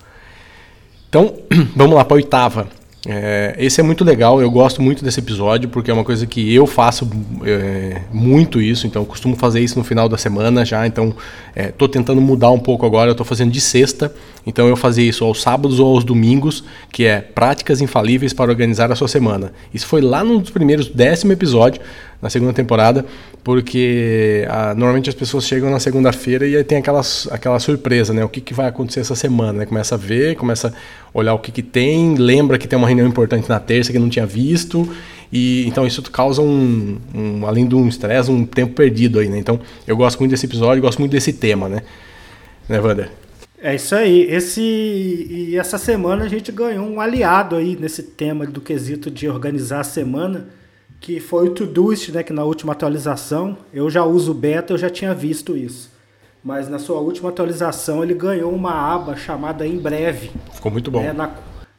Então, 1.10 1.36
vamos 1.76 1.96
lá 1.96 2.04
para 2.04 2.16
a 2.16 2.18
oitava. 2.18 2.68
É, 3.10 3.56
esse 3.58 3.80
é 3.80 3.84
muito 3.84 4.04
legal, 4.04 4.42
eu 4.42 4.52
gosto 4.52 4.82
muito 4.82 5.02
desse 5.02 5.22
episódio, 5.22 5.70
porque 5.70 5.90
é 5.90 5.94
uma 5.94 6.04
coisa 6.04 6.28
que 6.28 6.54
eu 6.54 6.68
faço 6.68 7.10
é, 7.46 8.02
muito 8.12 8.60
isso, 8.60 8.86
então 8.86 9.06
costumo 9.06 9.34
fazer 9.38 9.62
isso 9.62 9.80
no 9.80 9.84
final 9.86 10.10
da 10.10 10.18
semana 10.18 10.66
já, 10.66 10.86
então 10.86 11.16
estou 11.56 11.88
é, 11.88 11.92
tentando 11.92 12.20
mudar 12.20 12.52
um 12.52 12.60
pouco 12.60 12.86
agora, 12.86 13.12
estou 13.12 13.26
fazendo 13.26 13.50
de 13.50 13.62
sexta, 13.62 14.14
então 14.46 14.68
eu 14.68 14.76
fazia 14.76 15.08
isso 15.08 15.24
aos 15.24 15.42
sábados 15.42 15.80
ou 15.80 15.96
aos 15.96 16.04
domingos, 16.04 16.66
que 16.92 17.06
é 17.06 17.22
práticas 17.22 17.80
infalíveis 17.80 18.34
para 18.34 18.52
organizar 18.52 18.92
a 18.92 18.96
sua 18.96 19.08
semana. 19.08 19.54
Isso 19.74 19.88
foi 19.88 20.02
lá 20.02 20.22
no 20.22 20.40
dos 20.40 20.50
primeiros 20.50 20.90
décimo 20.90 21.32
episódio, 21.32 21.80
na 22.22 22.30
segunda 22.30 22.52
temporada, 22.52 23.06
porque 23.44 24.46
a, 24.50 24.74
normalmente 24.74 25.10
as 25.10 25.16
pessoas 25.16 25.46
chegam 25.46 25.70
na 25.70 25.80
segunda-feira 25.80 26.48
e 26.48 26.56
aí 26.56 26.64
tem 26.64 26.80
aquela, 26.80 27.02
aquela 27.32 27.60
surpresa, 27.60 28.14
né? 28.14 28.24
O 28.26 28.30
que, 28.30 28.42
que 28.42 28.54
vai 28.54 28.68
acontecer 28.68 29.02
essa 29.02 29.16
semana, 29.16 29.60
né? 29.60 29.66
Começa 29.66 29.96
a 29.96 29.98
ver, 29.98 30.36
começa 30.36 30.70
a 30.70 30.74
olhar 31.18 31.34
o 31.34 31.40
que, 31.40 31.52
que 31.52 31.62
tem, 31.62 32.16
lembra 32.16 32.58
que 32.58 32.68
tem 32.68 32.78
uma 32.78 32.88
reunião 32.88 33.08
importante 33.08 33.48
na 33.48 33.60
terça 33.60 33.92
que 33.92 34.00
não 34.00 34.10
tinha 34.10 34.26
visto, 34.26 34.90
e 35.32 35.68
então 35.68 35.86
isso 35.86 36.02
causa 36.12 36.42
um, 36.42 36.98
um 37.14 37.46
além 37.46 37.68
de 37.68 37.76
um 37.76 37.88
estresse, 37.88 38.32
um 38.32 38.46
tempo 38.46 38.74
perdido 38.74 39.20
aí, 39.20 39.30
né? 39.30 39.38
Então 39.38 39.60
eu 39.86 39.96
gosto 39.96 40.20
muito 40.20 40.32
desse 40.32 40.46
episódio, 40.46 40.82
gosto 40.82 41.00
muito 41.00 41.12
desse 41.12 41.34
tema, 41.34 41.70
né? 41.70 41.84
Né, 42.68 42.80
Wander? 42.80 43.12
É 43.62 43.76
isso 43.76 43.96
aí. 43.96 44.22
Esse 44.24 44.62
e 44.62 45.58
essa 45.58 45.78
semana 45.78 46.26
a 46.26 46.28
gente 46.28 46.52
ganhou 46.52 46.88
um 46.88 47.00
aliado 47.00 47.56
aí 47.56 47.78
nesse 47.80 48.04
tema 48.04 48.46
do 48.46 48.62
quesito 48.62 49.10
de 49.10 49.28
organizar 49.28 49.82
a 49.82 49.84
semana 49.84 50.57
que 51.00 51.20
foi 51.20 51.48
o 51.48 51.52
Todoist, 51.52 52.12
né, 52.12 52.24
que 52.24 52.34
na 52.34 52.44
última 52.44 52.74
atualização, 52.74 53.58
eu 53.74 53.90
já 53.90 54.04
uso 54.04 54.32
o 54.32 54.36
beta, 54.36 54.74
eu 54.74 54.78
já 54.78 54.90
tinha 54.90 55.14
visto 55.14 55.56
isso. 55.56 55.92
Mas 56.44 56.70
na 56.70 56.80
sua 56.80 57.00
última 57.00 57.30
atualização 57.30 58.04
ele 58.04 58.14
ganhou 58.14 58.52
uma 58.54 58.72
aba 58.72 59.16
chamada 59.16 59.66
Em 59.66 59.78
Breve. 59.78 60.32
Ficou 60.54 60.72
muito 60.72 60.90
bom. 60.90 61.02
Né, 61.02 61.14
na, 61.14 61.32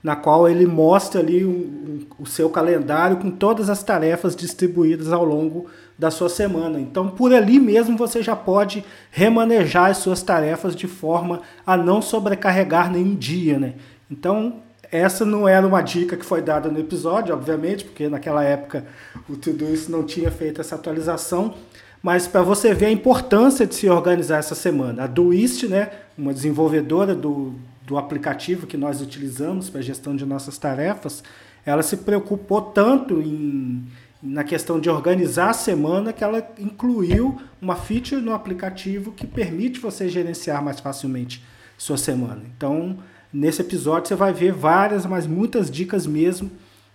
na 0.03 0.15
qual 0.15 0.49
ele 0.49 0.67
mostra 0.67 1.21
ali 1.21 1.45
um, 1.45 1.51
um, 1.51 2.07
o 2.19 2.27
seu 2.27 2.49
calendário 2.49 3.17
com 3.17 3.31
todas 3.31 3.69
as 3.69 3.83
tarefas 3.83 4.37
distribuídas 4.37 5.13
ao 5.13 5.25
longo 5.25 5.67
da 5.99 6.11
sua 6.11 6.29
semana. 6.29 6.79
Então, 6.79 7.09
por 7.09 7.35
ali 7.35 7.59
mesmo 7.59 7.97
você 7.97 8.23
já 8.23 8.37
pode 8.37 8.85
remanejar 9.11 9.91
as 9.91 9.99
suas 9.99 10.23
tarefas 10.23 10.77
de 10.77 10.87
forma 10.87 11.41
a 11.67 11.77
não 11.77 12.01
sobrecarregar 12.01 12.91
nenhum 12.91 13.17
dia, 13.17 13.59
né? 13.59 13.75
Então, 14.11 14.63
essa 14.91 15.25
não 15.25 15.49
era 15.49 15.67
uma 15.67 15.83
dica 15.83 16.17
que 16.17 16.25
foi 16.25 16.41
dada 16.41 16.71
no 16.71 16.79
episódio, 16.79 17.35
obviamente, 17.35 17.85
porque 17.85 18.09
naquela 18.09 18.43
época 18.43 18.85
o 19.29 19.37
Todoist 19.37 19.91
não 19.91 20.03
tinha 20.03 20.31
feito 20.31 20.61
essa 20.61 20.75
atualização, 20.75 21.55
mas 22.03 22.27
para 22.27 22.43
você 22.43 22.73
ver 22.73 22.87
a 22.87 22.91
importância 22.91 23.67
de 23.67 23.75
se 23.75 23.89
organizar 23.89 24.39
essa 24.39 24.55
semana. 24.55 25.05
A 25.05 25.07
Doist, 25.07 25.67
né, 25.67 25.91
uma 26.17 26.33
desenvolvedora 26.33 27.15
do, 27.15 27.55
do 27.87 27.99
aplicativo 27.99 28.67
que 28.67 28.77
nós 28.77 29.01
utilizamos 29.01 29.69
para 29.69 29.81
a 29.81 29.83
gestão 29.83 30.15
de 30.15 30.25
nossas 30.25 30.57
tarefas, 30.59 31.23
ela 31.67 31.83
se 31.83 31.99
preocupou 31.99 32.63
tanto 32.63 33.21
em, 33.21 33.85
na 34.23 34.45
questão 34.45 34.81
de 34.81 34.89
organizar 34.89 35.51
a 35.51 35.55
semana 35.55 36.13
que 36.13 36.25
ela 36.25 36.47
incluiu 36.59 37.39
uma 37.61 37.77
feature 37.77 38.21
no 38.21 38.33
aplicativo 38.33 39.13
que 39.13 39.27
permite 39.27 39.81
você 39.81 40.09
gerenciar 40.09 40.63
mais 40.63 40.81
facilmente 40.81 41.45
sua 41.77 41.97
semana. 41.97 42.43
Então, 42.57 42.99
Nesse 43.33 43.61
episódio 43.61 44.09
você 44.09 44.15
vai 44.15 44.33
ver 44.33 44.53
várias, 44.53 45.05
mas 45.05 45.27
muitas 45.27 45.71
dicas 45.71 46.07
mesmo 46.07 46.51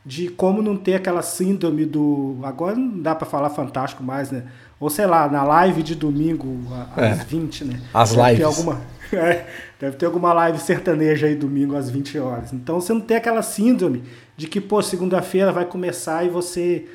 de 0.06 0.28
como 0.30 0.62
não 0.62 0.76
ter 0.76 0.96
aquela 0.96 1.22
síndrome 1.22 1.86
do. 1.86 2.38
Agora 2.44 2.76
não 2.76 3.00
dá 3.00 3.16
para 3.16 3.26
falar 3.26 3.50
fantástico 3.50 4.04
mais, 4.04 4.32
né? 4.32 4.44
Ou 4.80 4.90
sei 4.90 5.06
lá, 5.06 5.30
na 5.30 5.44
live 5.44 5.82
de 5.82 5.96
domingo 5.96 6.60
às 6.96 7.22
é, 7.22 7.24
20, 7.24 7.66
né? 7.66 7.82
As 7.94 8.12
deve 8.12 8.22
lives. 8.22 8.38
Ter 8.38 8.44
alguma, 8.44 8.82
é, 9.14 9.46
deve 9.80 9.96
ter 9.96 10.06
alguma 10.06 10.34
live 10.34 10.60
sertaneja 10.60 11.28
aí 11.28 11.36
domingo 11.36 11.76
às 11.76 11.90
20 11.90 12.20
horas. 12.20 12.52
Então 12.52 12.82
você 12.82 12.92
não 12.92 13.02
tem 13.02 13.16
aquela 13.16 13.42
síndrome 13.42 14.04
de 14.36 14.48
que, 14.48 14.60
pô, 14.60 14.82
segunda-feira 14.82 15.52
vai 15.52 15.66
começar 15.66 16.26
e 16.26 16.30
você. 16.30 16.86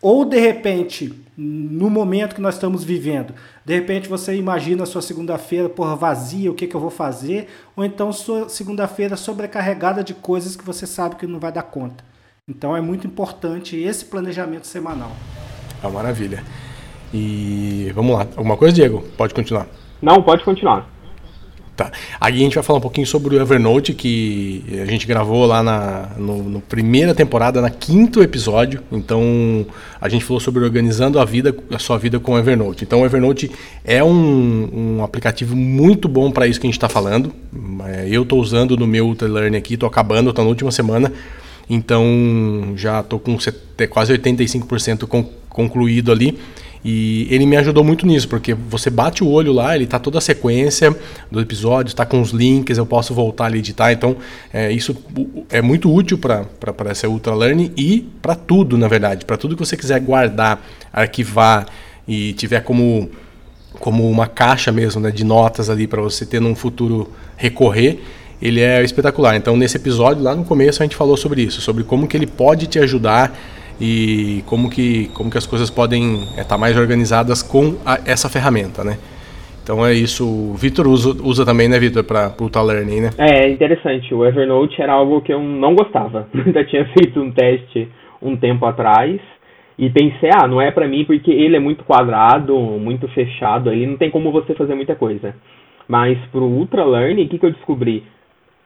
Ou 0.00 0.24
de 0.24 0.38
repente, 0.38 1.12
no 1.36 1.90
momento 1.90 2.34
que 2.34 2.40
nós 2.40 2.54
estamos 2.54 2.84
vivendo, 2.84 3.34
de 3.64 3.74
repente 3.74 4.08
você 4.08 4.36
imagina 4.36 4.84
a 4.84 4.86
sua 4.86 5.02
segunda-feira 5.02 5.68
por 5.68 5.96
vazia, 5.96 6.50
o 6.50 6.54
que, 6.54 6.66
que 6.66 6.74
eu 6.74 6.80
vou 6.80 6.90
fazer, 6.90 7.48
ou 7.76 7.84
então 7.84 8.12
sua 8.12 8.48
segunda-feira 8.48 9.16
sobrecarregada 9.16 10.04
de 10.04 10.14
coisas 10.14 10.54
que 10.54 10.64
você 10.64 10.86
sabe 10.86 11.16
que 11.16 11.26
não 11.26 11.40
vai 11.40 11.50
dar 11.50 11.62
conta. 11.62 12.04
Então 12.48 12.76
é 12.76 12.80
muito 12.80 13.06
importante 13.06 13.76
esse 13.76 14.04
planejamento 14.04 14.66
semanal. 14.66 15.10
É 15.82 15.86
uma 15.86 15.94
maravilha. 15.94 16.42
E 17.12 17.90
vamos 17.94 18.16
lá. 18.16 18.26
Alguma 18.36 18.56
coisa, 18.56 18.74
Diego? 18.74 19.02
Pode 19.16 19.34
continuar. 19.34 19.66
Não, 20.00 20.22
pode 20.22 20.44
continuar. 20.44 20.88
Tá. 21.78 21.92
Aí 22.20 22.34
a 22.34 22.38
gente 22.38 22.56
vai 22.56 22.64
falar 22.64 22.80
um 22.80 22.82
pouquinho 22.82 23.06
sobre 23.06 23.36
o 23.36 23.40
Evernote, 23.40 23.94
que 23.94 24.64
a 24.82 24.84
gente 24.84 25.06
gravou 25.06 25.46
lá 25.46 25.62
na 25.62 26.08
no, 26.18 26.42
no, 26.42 26.60
primeira 26.60 27.14
temporada, 27.14 27.60
na 27.60 27.70
quinto 27.70 28.20
episódio. 28.20 28.82
Então 28.90 29.64
a 30.00 30.08
gente 30.08 30.24
falou 30.24 30.40
sobre 30.40 30.64
organizando 30.64 31.20
a 31.20 31.24
vida, 31.24 31.54
a 31.70 31.78
sua 31.78 31.96
vida 31.96 32.18
com 32.18 32.32
o 32.32 32.38
Evernote. 32.38 32.82
Então 32.82 33.02
o 33.02 33.04
Evernote 33.04 33.48
é 33.84 34.02
um, 34.02 34.68
um 34.98 35.04
aplicativo 35.04 35.54
muito 35.54 36.08
bom 36.08 36.32
para 36.32 36.48
isso 36.48 36.58
que 36.58 36.66
a 36.66 36.68
gente 36.68 36.76
está 36.76 36.88
falando. 36.88 37.32
É, 37.86 38.08
eu 38.10 38.24
estou 38.24 38.40
usando 38.40 38.76
no 38.76 38.84
meu 38.84 39.06
Ultralearn 39.06 39.56
aqui, 39.56 39.74
estou 39.74 39.86
acabando, 39.86 40.30
estou 40.30 40.44
na 40.44 40.48
última 40.48 40.72
semana. 40.72 41.12
Então 41.70 42.72
já 42.74 42.98
estou 42.98 43.20
com 43.20 43.38
quase 43.88 44.18
85% 44.18 45.28
concluído 45.48 46.10
ali. 46.10 46.36
E 46.84 47.26
ele 47.30 47.44
me 47.44 47.56
ajudou 47.56 47.82
muito 47.82 48.06
nisso, 48.06 48.28
porque 48.28 48.54
você 48.54 48.88
bate 48.88 49.24
o 49.24 49.28
olho 49.28 49.52
lá, 49.52 49.74
ele 49.74 49.86
tá 49.86 49.98
toda 49.98 50.18
a 50.18 50.20
sequência 50.20 50.96
do 51.30 51.40
episódio, 51.40 51.88
está 51.88 52.06
com 52.06 52.20
os 52.20 52.30
links, 52.30 52.78
eu 52.78 52.86
posso 52.86 53.12
voltar 53.12 53.46
ali 53.46 53.58
editar. 53.58 53.92
Então, 53.92 54.16
é, 54.52 54.70
isso 54.70 54.96
é 55.50 55.60
muito 55.60 55.92
útil 55.92 56.18
para 56.18 56.46
essa 56.88 57.08
Ultra 57.08 57.34
Learning 57.34 57.72
e 57.76 58.08
para 58.22 58.34
tudo, 58.34 58.78
na 58.78 58.88
verdade. 58.88 59.24
Para 59.24 59.36
tudo 59.36 59.56
que 59.56 59.64
você 59.64 59.76
quiser 59.76 60.00
guardar, 60.00 60.64
arquivar 60.92 61.66
e 62.06 62.32
tiver 62.34 62.60
como, 62.60 63.10
como 63.80 64.08
uma 64.08 64.26
caixa 64.26 64.70
mesmo 64.70 65.00
né, 65.00 65.10
de 65.10 65.24
notas 65.24 65.68
ali 65.68 65.86
para 65.86 66.00
você 66.00 66.24
ter 66.24 66.40
num 66.40 66.54
futuro 66.54 67.10
recorrer, 67.36 68.00
ele 68.40 68.60
é 68.60 68.82
espetacular. 68.84 69.34
Então, 69.34 69.56
nesse 69.56 69.76
episódio, 69.76 70.22
lá 70.22 70.34
no 70.34 70.44
começo, 70.44 70.80
a 70.82 70.86
gente 70.86 70.94
falou 70.94 71.16
sobre 71.16 71.42
isso, 71.42 71.60
sobre 71.60 71.82
como 71.82 72.06
que 72.06 72.16
ele 72.16 72.26
pode 72.26 72.68
te 72.68 72.78
ajudar 72.78 73.36
e 73.80 74.42
como 74.46 74.68
que, 74.68 75.08
como 75.14 75.30
que 75.30 75.38
as 75.38 75.46
coisas 75.46 75.70
podem 75.70 76.22
estar 76.22 76.40
é, 76.40 76.44
tá 76.44 76.58
mais 76.58 76.76
organizadas 76.76 77.42
com 77.42 77.76
a, 77.84 77.98
essa 78.04 78.28
ferramenta, 78.28 78.82
né? 78.82 78.98
Então 79.62 79.84
é 79.84 79.92
isso. 79.92 80.24
O 80.24 80.54
Vitor 80.54 80.86
usa, 80.86 81.10
usa 81.22 81.44
também, 81.44 81.68
né, 81.68 81.78
Vitor, 81.78 82.02
para 82.02 82.32
o 82.40 82.62
Learning, 82.62 83.02
né? 83.02 83.10
É 83.18 83.48
interessante. 83.48 84.14
O 84.14 84.24
Evernote 84.24 84.80
era 84.80 84.92
algo 84.92 85.20
que 85.20 85.32
eu 85.32 85.40
não 85.40 85.74
gostava. 85.74 86.26
Já 86.54 86.64
tinha 86.64 86.86
feito 86.86 87.20
um 87.20 87.30
teste 87.30 87.88
um 88.20 88.36
tempo 88.36 88.64
atrás 88.66 89.20
e 89.78 89.88
pensei, 89.90 90.30
ah, 90.34 90.48
não 90.48 90.60
é 90.60 90.70
para 90.70 90.88
mim 90.88 91.04
porque 91.04 91.30
ele 91.30 91.54
é 91.54 91.60
muito 91.60 91.84
quadrado, 91.84 92.58
muito 92.58 93.06
fechado, 93.08 93.70
aí 93.70 93.86
não 93.86 93.96
tem 93.96 94.10
como 94.10 94.32
você 94.32 94.54
fazer 94.54 94.74
muita 94.74 94.96
coisa. 94.96 95.34
Mas 95.86 96.18
pro 96.32 96.44
Ultra 96.44 96.84
Learning, 96.84 97.24
o 97.24 97.28
que, 97.28 97.38
que 97.38 97.46
eu 97.46 97.52
descobri? 97.52 98.02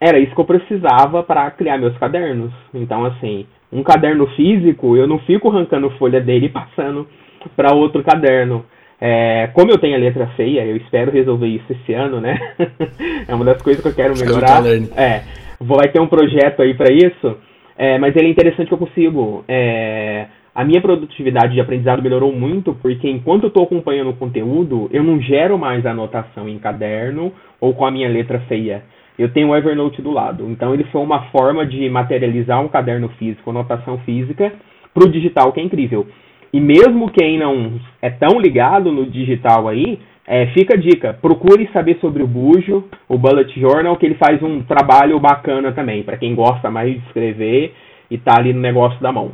Era 0.05 0.19
isso 0.19 0.35
que 0.35 0.41
eu 0.41 0.45
precisava 0.45 1.23
para 1.23 1.49
criar 1.53 1.79
meus 1.79 1.97
cadernos. 1.97 2.53
Então, 2.75 3.05
assim, 3.05 3.47
um 3.73 3.85
caderno 3.85 4.27
físico, 4.35 4.97
eu 4.97 5.07
não 5.07 5.21
fico 5.21 5.49
arrancando 5.49 5.91
folha 5.91 6.21
dele 6.21 6.47
e 6.47 6.49
passando 6.49 7.07
para 7.55 7.73
outro 7.73 8.03
caderno. 8.03 8.65
É, 9.01 9.49
como 9.55 9.71
eu 9.71 9.79
tenho 9.79 9.95
a 9.95 10.01
letra 10.01 10.27
feia, 10.37 10.67
eu 10.67 10.77
espero 10.77 11.13
resolver 11.13 11.47
isso 11.47 11.73
esse 11.73 11.95
ano, 11.95 12.21
né? 12.21 12.37
é 13.29 13.33
uma 13.33 13.45
das 13.45 13.63
coisas 13.63 13.81
que 13.81 13.89
eu 13.91 13.95
quero 13.95 14.19
melhorar. 14.19 14.67
É, 14.97 15.23
vai 15.61 15.89
ter 15.89 16.01
um 16.01 16.09
projeto 16.09 16.63
aí 16.63 16.75
para 16.75 16.93
isso, 16.93 17.37
é, 17.79 17.97
mas 17.97 18.17
ele 18.17 18.27
é 18.27 18.31
interessante 18.31 18.67
que 18.67 18.75
eu 18.75 18.79
consigo. 18.79 19.45
É, 19.47 20.27
a 20.53 20.65
minha 20.65 20.81
produtividade 20.81 21.55
de 21.55 21.61
aprendizado 21.61 22.03
melhorou 22.03 22.33
muito 22.33 22.75
porque 22.75 23.09
enquanto 23.09 23.45
eu 23.45 23.49
estou 23.49 23.63
acompanhando 23.63 24.11
o 24.11 24.17
conteúdo, 24.17 24.91
eu 24.93 25.05
não 25.05 25.21
gero 25.21 25.57
mais 25.57 25.87
anotação 25.87 26.49
em 26.49 26.59
caderno 26.59 27.33
ou 27.61 27.73
com 27.73 27.87
a 27.87 27.91
minha 27.91 28.09
letra 28.09 28.41
feia 28.49 28.83
eu 29.19 29.33
tenho 29.33 29.49
o 29.49 29.57
Evernote 29.57 30.01
do 30.01 30.11
lado. 30.11 30.49
Então 30.51 30.73
ele 30.75 30.85
foi 30.85 31.01
uma 31.01 31.25
forma 31.31 31.67
de 31.67 31.89
materializar 31.89 32.61
um 32.61 32.69
caderno 32.69 33.09
físico, 33.19 33.51
anotação 33.51 33.99
física, 33.99 34.53
para 34.93 35.05
o 35.05 35.11
digital, 35.11 35.53
que 35.53 35.61
é 35.61 35.63
incrível. 35.63 36.07
E 36.53 36.61
mesmo 36.61 37.11
quem 37.11 37.39
não 37.39 37.81
é 38.01 38.11
tão 38.11 38.39
ligado 38.39 38.93
no 38.93 39.07
digital 39.07 39.69
aí, 39.69 39.99
é, 40.27 40.47
fica 40.49 40.75
a 40.75 40.79
dica, 40.79 41.15
procure 41.21 41.69
saber 41.73 41.99
sobre 42.01 42.23
o 42.23 42.27
Bujo, 42.27 42.85
o 43.09 43.19
Bullet 43.19 43.59
Journal, 43.59 43.97
que 43.97 44.07
ele 44.07 44.15
faz 44.15 44.43
um 44.43 44.63
trabalho 44.63 45.19
bacana 45.19 45.73
também, 45.73 46.03
para 46.03 46.17
quem 46.17 46.35
gosta 46.35 46.71
mais 46.71 46.93
de 46.93 46.99
escrever 47.07 47.75
e 48.11 48.19
tá 48.19 48.35
ali 48.39 48.53
no 48.53 48.61
negócio 48.61 49.01
da 49.01 49.11
mão. 49.11 49.33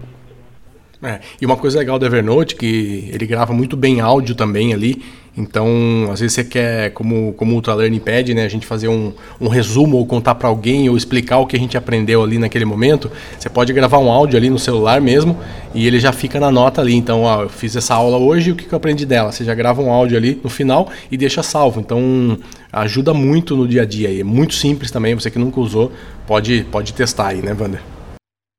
É, 1.02 1.20
e 1.40 1.46
uma 1.46 1.56
coisa 1.56 1.78
legal 1.78 1.96
do 1.96 2.04
Evernote 2.04 2.56
que 2.56 3.08
ele 3.12 3.24
grava 3.24 3.52
muito 3.52 3.76
bem 3.76 4.00
áudio 4.00 4.34
também 4.34 4.74
ali. 4.74 5.00
Então, 5.36 6.08
às 6.10 6.18
vezes 6.18 6.34
você 6.34 6.42
quer, 6.42 6.90
como, 6.90 7.32
como 7.34 7.52
o 7.52 7.54
Ultralearning 7.54 8.00
pede, 8.00 8.34
né, 8.34 8.44
a 8.44 8.48
gente 8.48 8.66
fazer 8.66 8.88
um, 8.88 9.12
um 9.40 9.46
resumo 9.46 9.96
ou 9.96 10.04
contar 10.04 10.34
para 10.34 10.48
alguém 10.48 10.88
ou 10.88 10.96
explicar 10.96 11.38
o 11.38 11.46
que 11.46 11.54
a 11.54 11.58
gente 11.60 11.76
aprendeu 11.76 12.24
ali 12.24 12.38
naquele 12.38 12.64
momento, 12.64 13.08
você 13.38 13.48
pode 13.48 13.72
gravar 13.72 13.98
um 13.98 14.10
áudio 14.10 14.36
ali 14.36 14.50
no 14.50 14.58
celular 14.58 15.00
mesmo 15.00 15.38
e 15.72 15.86
ele 15.86 16.00
já 16.00 16.10
fica 16.10 16.40
na 16.40 16.50
nota 16.50 16.80
ali. 16.80 16.96
Então, 16.96 17.22
ó, 17.22 17.42
eu 17.42 17.48
fiz 17.48 17.76
essa 17.76 17.94
aula 17.94 18.16
hoje, 18.18 18.50
o 18.50 18.56
que, 18.56 18.64
que 18.64 18.74
eu 18.74 18.76
aprendi 18.76 19.06
dela? 19.06 19.30
Você 19.30 19.44
já 19.44 19.54
grava 19.54 19.80
um 19.80 19.92
áudio 19.92 20.16
ali 20.16 20.40
no 20.42 20.50
final 20.50 20.90
e 21.08 21.16
deixa 21.16 21.40
salvo. 21.40 21.78
Então, 21.78 22.36
ajuda 22.72 23.14
muito 23.14 23.54
no 23.54 23.68
dia 23.68 23.82
a 23.82 23.86
dia. 23.86 24.10
E 24.10 24.20
é 24.22 24.24
muito 24.24 24.54
simples 24.54 24.90
também, 24.90 25.14
você 25.14 25.30
que 25.30 25.38
nunca 25.38 25.60
usou, 25.60 25.92
pode, 26.26 26.66
pode 26.72 26.92
testar 26.92 27.28
aí, 27.28 27.40
né, 27.40 27.56
Wander? 27.56 27.97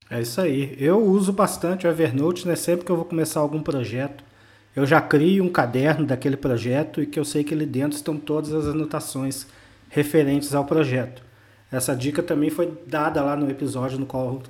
É 0.10 0.22
isso 0.22 0.42
aí. 0.42 0.76
Eu 0.80 1.04
uso 1.04 1.32
bastante 1.32 1.86
o 1.86 1.90
Evernote, 1.90 2.48
né? 2.48 2.56
Sempre 2.56 2.86
que 2.86 2.92
eu 2.92 2.96
vou 2.96 3.06
começar 3.06 3.40
algum 3.40 3.62
projeto, 3.62 4.24
eu 4.76 4.86
já 4.86 5.00
crio 5.02 5.44
um 5.44 5.50
caderno 5.50 6.06
daquele 6.06 6.38
projeto 6.38 7.02
e 7.02 7.06
que 7.06 7.20
eu 7.20 7.26
sei 7.26 7.44
que 7.44 7.54
ali 7.54 7.66
dentro 7.66 7.98
estão 7.98 8.18
todas 8.18 8.54
as 8.54 8.66
anotações 8.68 9.46
referentes 9.90 10.56
ao 10.56 10.66
projeto. 10.66 11.22
Essa 11.72 11.96
dica 11.96 12.24
também 12.24 12.50
foi 12.50 12.74
dada 12.88 13.22
lá 13.24 13.36
no 13.36 13.50
episódio 13.50 14.00
no 14.00 14.06
qual 14.06 14.42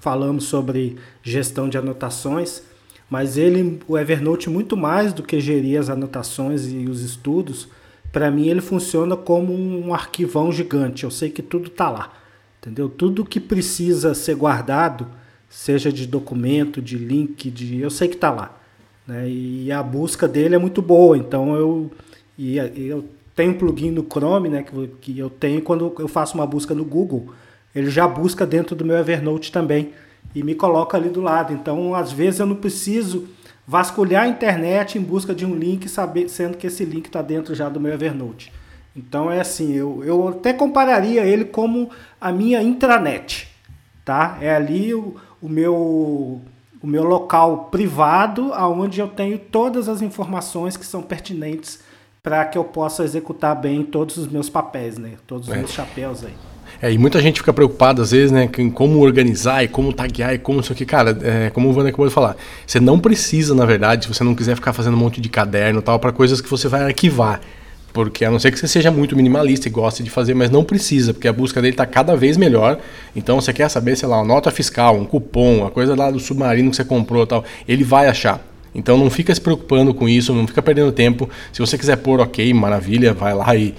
falamos 0.00 0.44
sobre 0.44 0.96
gestão 1.22 1.68
de 1.68 1.78
anotações. 1.78 2.62
mas 3.08 3.36
ele, 3.36 3.78
o 3.86 3.98
Evernote, 3.98 4.48
muito 4.48 4.74
mais 4.74 5.12
do 5.12 5.22
que 5.22 5.38
gerir 5.38 5.78
as 5.78 5.90
anotações 5.90 6.66
e 6.72 6.86
os 6.88 7.02
estudos, 7.02 7.68
para 8.10 8.30
mim 8.30 8.48
ele 8.48 8.62
funciona 8.62 9.16
como 9.16 9.52
um 9.54 9.92
arquivão 9.92 10.50
gigante. 10.50 11.04
Eu 11.04 11.10
sei 11.10 11.28
que 11.28 11.42
tudo 11.42 11.66
está 11.68 11.90
lá, 11.90 12.12
entendeu? 12.62 12.88
Tudo 12.88 13.24
que 13.24 13.40
precisa 13.40 14.14
ser 14.14 14.36
guardado, 14.36 15.08
seja 15.50 15.92
de 15.92 16.06
documento, 16.06 16.80
de 16.80 16.96
link, 16.96 17.50
de, 17.50 17.80
eu 17.80 17.90
sei 17.90 18.06
que 18.06 18.14
está 18.14 18.30
lá. 18.30 18.56
Né? 19.06 19.28
E 19.28 19.72
a 19.72 19.82
busca 19.82 20.28
dele 20.28 20.54
é 20.54 20.58
muito 20.58 20.80
boa, 20.80 21.18
então 21.18 21.56
eu, 21.56 21.90
e, 22.38 22.56
eu 22.56 23.04
tenho 23.34 23.50
um 23.50 23.58
plugin 23.58 23.90
no 23.90 24.06
Chrome, 24.08 24.48
né, 24.48 24.62
que, 24.62 24.88
que 25.00 25.18
eu 25.18 25.28
tenho 25.28 25.60
quando 25.60 25.92
eu 25.98 26.06
faço 26.06 26.36
uma 26.36 26.46
busca 26.46 26.72
no 26.72 26.84
Google, 26.84 27.32
ele 27.74 27.90
já 27.90 28.06
busca 28.06 28.46
dentro 28.46 28.76
do 28.76 28.84
meu 28.84 28.96
Evernote 28.96 29.50
também 29.50 29.90
e 30.34 30.42
me 30.42 30.54
coloca 30.54 30.96
ali 30.96 31.08
do 31.08 31.20
lado. 31.20 31.52
Então, 31.52 31.94
às 31.94 32.12
vezes 32.12 32.38
eu 32.38 32.46
não 32.46 32.54
preciso 32.54 33.26
vasculhar 33.66 34.24
a 34.24 34.28
internet 34.28 34.98
em 34.98 35.02
busca 35.02 35.34
de 35.34 35.44
um 35.46 35.54
link, 35.54 35.88
saber, 35.88 36.28
sendo 36.28 36.56
que 36.56 36.66
esse 36.66 36.84
link 36.84 37.06
está 37.06 37.22
dentro 37.22 37.54
já 37.54 37.68
do 37.68 37.80
meu 37.80 37.92
Evernote. 37.92 38.52
Então 38.94 39.30
é 39.30 39.40
assim, 39.40 39.72
eu, 39.72 40.02
eu 40.04 40.28
até 40.28 40.52
compararia 40.52 41.24
ele 41.24 41.44
como 41.44 41.90
a 42.20 42.30
minha 42.30 42.62
intranet, 42.62 43.48
tá? 44.04 44.38
É 44.40 44.54
ali 44.54 44.92
o, 44.92 45.16
o 45.40 45.48
meu 45.48 46.42
o 46.82 46.86
meu 46.86 47.04
local 47.04 47.68
privado, 47.70 48.52
aonde 48.52 49.00
eu 49.00 49.06
tenho 49.06 49.38
todas 49.38 49.88
as 49.88 50.02
informações 50.02 50.76
que 50.76 50.84
são 50.84 51.00
pertinentes 51.00 51.78
para 52.20 52.44
que 52.44 52.58
eu 52.58 52.64
possa 52.64 53.04
executar 53.04 53.54
bem 53.54 53.84
todos 53.84 54.16
os 54.16 54.26
meus 54.26 54.48
papéis, 54.48 54.98
né? 54.98 55.12
Todos 55.26 55.46
os 55.46 55.54
é. 55.54 55.58
meus 55.58 55.70
chapéus 55.70 56.24
aí. 56.24 56.34
É, 56.80 56.92
e 56.92 56.98
muita 56.98 57.20
gente 57.20 57.38
fica 57.38 57.52
preocupada, 57.52 58.02
às 58.02 58.10
vezes, 58.10 58.32
né, 58.32 58.48
em 58.58 58.70
como 58.70 58.98
organizar 59.00 59.62
e 59.62 59.68
como 59.68 59.92
taguear 59.92 60.34
e 60.34 60.38
como 60.38 60.60
isso 60.60 60.72
aqui. 60.72 60.84
Cara, 60.84 61.16
é, 61.22 61.50
como 61.50 61.68
o 61.68 61.72
Wander 61.72 61.88
acabou 61.88 62.08
de 62.08 62.14
falar, 62.14 62.36
você 62.66 62.80
não 62.80 62.98
precisa, 62.98 63.54
na 63.54 63.64
verdade, 63.64 64.04
se 64.04 64.12
você 64.12 64.24
não 64.24 64.34
quiser 64.34 64.56
ficar 64.56 64.72
fazendo 64.72 64.94
um 64.94 64.98
monte 64.98 65.20
de 65.20 65.28
caderno 65.28 65.78
e 65.78 65.82
tal, 65.82 65.98
para 66.00 66.10
coisas 66.10 66.40
que 66.40 66.48
você 66.48 66.66
vai 66.66 66.82
arquivar. 66.82 67.40
Porque 67.92 68.24
a 68.24 68.30
não 68.30 68.38
ser 68.38 68.50
que 68.50 68.58
você 68.58 68.66
seja 68.66 68.90
muito 68.90 69.14
minimalista 69.14 69.68
e 69.68 69.70
goste 69.70 70.02
de 70.02 70.08
fazer, 70.08 70.34
mas 70.34 70.50
não 70.50 70.64
precisa, 70.64 71.12
porque 71.12 71.28
a 71.28 71.32
busca 71.32 71.60
dele 71.60 71.74
está 71.74 71.84
cada 71.84 72.16
vez 72.16 72.36
melhor. 72.36 72.78
Então 73.14 73.40
você 73.40 73.52
quer 73.52 73.68
saber, 73.68 73.96
sei 73.96 74.08
lá, 74.08 74.16
uma 74.16 74.24
nota 74.24 74.50
fiscal, 74.50 74.96
um 74.96 75.04
cupom, 75.04 75.66
a 75.66 75.70
coisa 75.70 75.94
lá 75.94 76.10
do 76.10 76.18
submarino 76.18 76.70
que 76.70 76.76
você 76.76 76.84
comprou 76.84 77.26
tal, 77.26 77.44
ele 77.68 77.84
vai 77.84 78.08
achar. 78.08 78.40
Então 78.74 78.96
não 78.96 79.10
fica 79.10 79.34
se 79.34 79.40
preocupando 79.40 79.92
com 79.92 80.08
isso, 80.08 80.32
não 80.32 80.46
fica 80.46 80.62
perdendo 80.62 80.90
tempo. 80.90 81.28
Se 81.52 81.60
você 81.60 81.76
quiser 81.76 81.96
pôr, 81.96 82.20
ok, 82.20 82.52
maravilha, 82.54 83.12
vai 83.12 83.34
lá 83.34 83.54
e 83.54 83.74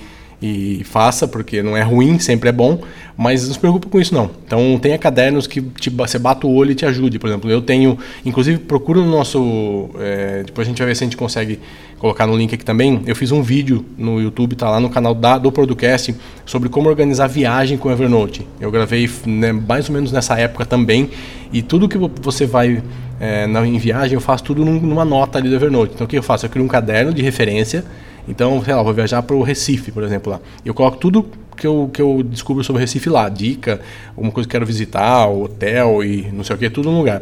e 0.46 0.84
faça, 0.84 1.26
porque 1.26 1.64
não 1.64 1.78
é 1.78 1.82
ruim, 1.82 2.20
sempre 2.20 2.50
é 2.50 2.52
bom, 2.52 2.82
mas 3.16 3.48
não 3.48 3.54
se 3.54 3.60
preocupe 3.60 3.88
com 3.88 4.02
isso 4.02 4.14
não. 4.14 4.30
Então 4.46 4.78
tenha 4.78 4.98
cadernos 4.98 5.48
que 5.48 5.62
te, 5.62 5.90
você 5.90 6.20
bata 6.20 6.46
o 6.46 6.54
olho 6.54 6.72
e 6.72 6.76
te 6.76 6.86
ajude. 6.86 7.18
Por 7.18 7.28
exemplo, 7.28 7.50
eu 7.50 7.62
tenho, 7.62 7.98
inclusive 8.26 8.58
procura 8.58 9.00
no 9.00 9.10
nosso, 9.10 9.90
é, 9.98 10.44
depois 10.46 10.68
a 10.68 10.70
gente 10.70 10.80
vai 10.80 10.88
ver 10.88 10.96
se 10.96 11.04
a 11.06 11.08
gente 11.08 11.16
consegue 11.16 11.60
colocar 11.98 12.28
no 12.28 12.36
link 12.36 12.54
aqui 12.54 12.66
também. 12.66 13.02
Eu 13.06 13.16
fiz 13.16 13.32
um 13.32 13.42
vídeo 13.42 13.86
no 13.98 14.20
YouTube, 14.20 14.54
tá 14.58 14.70
lá 14.70 14.82
no 14.82 14.90
canal 14.90 15.16
da, 15.16 15.38
do 15.38 15.50
Producast, 15.50 16.14
sobre 16.46 16.68
como 16.68 16.90
organizar 16.90 17.28
viagem 17.28 17.78
com 17.78 17.90
Evernote. 17.90 18.46
Eu 18.60 18.70
gravei 18.70 19.10
né, 19.26 19.54
mais 19.54 19.88
ou 19.88 19.96
menos 19.96 20.12
nessa 20.12 20.38
época 20.38 20.66
também, 20.66 21.10
e 21.54 21.62
tudo 21.62 21.88
que 21.88 21.98
você 21.98 22.46
vai 22.46 22.84
é, 23.18 23.48
na, 23.48 23.66
em 23.66 23.78
viagem 23.78 24.16
eu 24.16 24.22
faço 24.22 24.44
tudo 24.44 24.66
numa 24.66 25.06
nota 25.06 25.38
ali 25.38 25.48
do 25.48 25.56
Evernote. 25.56 25.94
Então 25.96 26.04
o 26.04 26.08
que 26.08 26.18
eu 26.18 26.24
faço? 26.24 26.46
Eu 26.46 26.50
crio 26.50 26.66
um 26.66 26.68
caderno 26.68 27.14
de 27.14 27.22
referência 27.22 27.86
então, 28.28 28.64
sei 28.64 28.74
lá, 28.74 28.82
vou 28.82 28.94
viajar 28.94 29.22
para 29.22 29.36
o 29.36 29.44
Recife, 29.44 29.92
por 29.92 30.04
exemplo, 30.04 30.32
lá. 30.32 30.40
Eu 30.64 30.74
coloco 30.74 30.98
tudo 30.98 31.26
que 31.58 31.68
eu, 31.68 31.90
que 31.94 32.02
eu 32.02 32.24
descubro 32.24 32.64
sobre 32.64 32.80
o 32.80 32.82
Recife 32.82 33.10
lá, 33.10 33.28
dica, 33.30 33.82
alguma 34.10 34.32
coisa 34.32 34.48
que 34.48 34.52
quero 34.52 34.66
visitar, 34.66 35.28
hotel 35.28 36.04
e 36.04 36.32
não 36.32 36.44
sei 36.44 36.56
o 36.56 36.60
que, 36.60 36.70
tudo 36.70 36.90
no 36.90 36.98
lugar. 36.98 37.22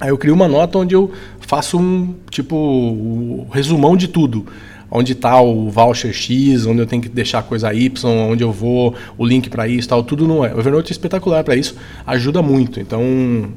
Aí 0.00 0.08
eu 0.08 0.18
crio 0.18 0.34
uma 0.34 0.48
nota 0.48 0.78
onde 0.78 0.94
eu 0.94 1.10
faço 1.40 1.78
um, 1.78 2.14
tipo, 2.30 2.56
um 2.56 3.46
resumão 3.50 3.96
de 3.96 4.08
tudo. 4.08 4.46
Onde 4.90 5.12
está 5.12 5.40
o 5.40 5.70
voucher 5.70 6.12
X, 6.12 6.66
onde 6.66 6.80
eu 6.80 6.86
tenho 6.86 7.02
que 7.02 7.08
deixar 7.08 7.42
coisa 7.42 7.72
Y, 7.72 8.30
onde 8.30 8.44
eu 8.44 8.52
vou, 8.52 8.94
o 9.16 9.26
link 9.26 9.48
para 9.48 9.66
isso 9.66 9.88
tal, 9.88 10.04
tudo 10.04 10.26
no 10.26 10.44
é. 10.44 10.54
O 10.54 10.58
Evernote 10.58 10.92
é 10.92 10.92
espetacular 10.92 11.42
para 11.42 11.56
isso, 11.56 11.74
ajuda 12.06 12.42
muito. 12.42 12.78
Então, 12.78 13.02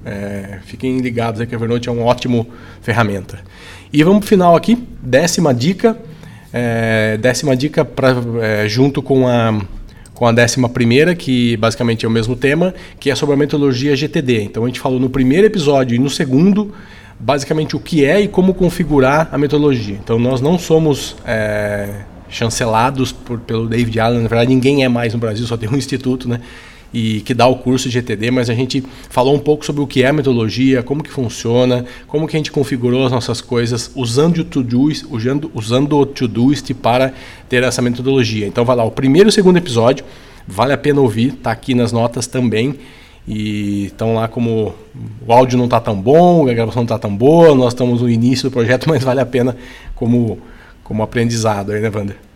é, 0.05 0.59
fiquem 0.63 0.99
ligados 0.99 1.39
aí 1.41 1.45
que 1.45 1.53
o 1.53 1.57
Evernote 1.57 1.89
é 1.89 1.91
uma 1.91 2.03
ótima 2.03 2.45
ferramenta. 2.81 3.39
E 3.91 4.03
vamos 4.03 4.19
para 4.19 4.25
o 4.25 4.29
final 4.29 4.55
aqui, 4.55 4.83
décima 5.01 5.53
dica 5.53 5.97
é, 6.57 7.17
décima 7.17 7.55
dica 7.55 7.85
pra, 7.85 8.15
é, 8.41 8.67
junto 8.67 9.01
com 9.01 9.27
a, 9.27 9.61
com 10.13 10.25
a 10.25 10.31
décima 10.31 10.67
primeira, 10.67 11.13
que 11.13 11.55
basicamente 11.57 12.05
é 12.05 12.07
o 12.07 12.11
mesmo 12.11 12.35
tema, 12.35 12.73
que 12.99 13.11
é 13.11 13.15
sobre 13.15 13.35
a 13.35 13.37
metodologia 13.37 13.95
GTD. 13.95 14.43
Então 14.43 14.63
a 14.63 14.67
gente 14.67 14.79
falou 14.79 14.99
no 14.99 15.09
primeiro 15.09 15.45
episódio 15.45 15.95
e 15.95 15.99
no 15.99 16.09
segundo, 16.09 16.73
basicamente 17.19 17.75
o 17.75 17.79
que 17.79 18.03
é 18.03 18.21
e 18.21 18.27
como 18.27 18.53
configurar 18.53 19.29
a 19.31 19.37
metodologia. 19.37 19.97
Então 20.03 20.17
nós 20.17 20.41
não 20.41 20.57
somos 20.57 21.15
é, 21.25 21.89
chancelados 22.29 23.11
por, 23.11 23.39
pelo 23.39 23.67
David 23.67 23.99
Allen, 23.99 24.21
na 24.21 24.27
verdade 24.27 24.49
ninguém 24.49 24.83
é 24.83 24.89
mais 24.89 25.13
no 25.13 25.19
Brasil, 25.19 25.45
só 25.45 25.55
tem 25.55 25.69
um 25.69 25.77
instituto, 25.77 26.27
né? 26.27 26.41
E 26.93 27.21
que 27.21 27.33
dá 27.33 27.47
o 27.47 27.55
curso 27.55 27.89
de 27.89 27.95
GTD, 27.95 28.31
mas 28.31 28.49
a 28.49 28.53
gente 28.53 28.83
falou 29.09 29.35
um 29.35 29.39
pouco 29.39 29.65
sobre 29.65 29.81
o 29.81 29.87
que 29.87 30.03
é 30.03 30.07
a 30.07 30.13
metodologia, 30.13 30.81
como 30.81 31.03
que 31.03 31.11
funciona, 31.11 31.85
como 32.07 32.27
que 32.27 32.35
a 32.35 32.39
gente 32.39 32.51
configurou 32.51 33.05
as 33.05 33.11
nossas 33.11 33.41
coisas 33.41 33.91
usando 33.95 34.39
o 34.39 34.43
Todoist, 34.43 35.05
usando, 35.09 35.51
usando 35.53 35.97
o 35.97 36.05
Todoist 36.05 36.73
para 36.73 37.13
ter 37.49 37.63
essa 37.63 37.81
metodologia. 37.81 38.47
Então 38.47 38.63
vai 38.63 38.75
lá, 38.75 38.83
o 38.83 38.91
primeiro 38.91 39.27
e 39.27 39.31
o 39.31 39.33
segundo 39.33 39.57
episódio, 39.57 40.05
vale 40.47 40.73
a 40.73 40.77
pena 40.77 41.01
ouvir, 41.01 41.33
tá 41.33 41.51
aqui 41.51 41.73
nas 41.73 41.91
notas 41.91 42.27
também. 42.27 42.75
E 43.27 43.87
estão 43.87 44.13
lá 44.13 44.29
como 44.29 44.73
o 45.27 45.33
áudio 45.33 45.57
não 45.57 45.65
está 45.65 45.81
tão 45.81 46.01
bom, 46.01 46.47
a 46.47 46.53
gravação 46.53 46.79
não 46.79 46.85
está 46.85 46.97
tão 46.97 47.13
boa, 47.13 47.53
nós 47.53 47.73
estamos 47.73 48.01
no 48.01 48.09
início 48.09 48.49
do 48.49 48.53
projeto, 48.53 48.87
mas 48.89 49.03
vale 49.03 49.19
a 49.19 49.25
pena 49.25 49.57
como, 49.93 50.39
como 50.81 51.03
aprendizado 51.03 51.73
aí, 51.73 51.81
né, 51.81 51.91
Wander? 51.93 52.26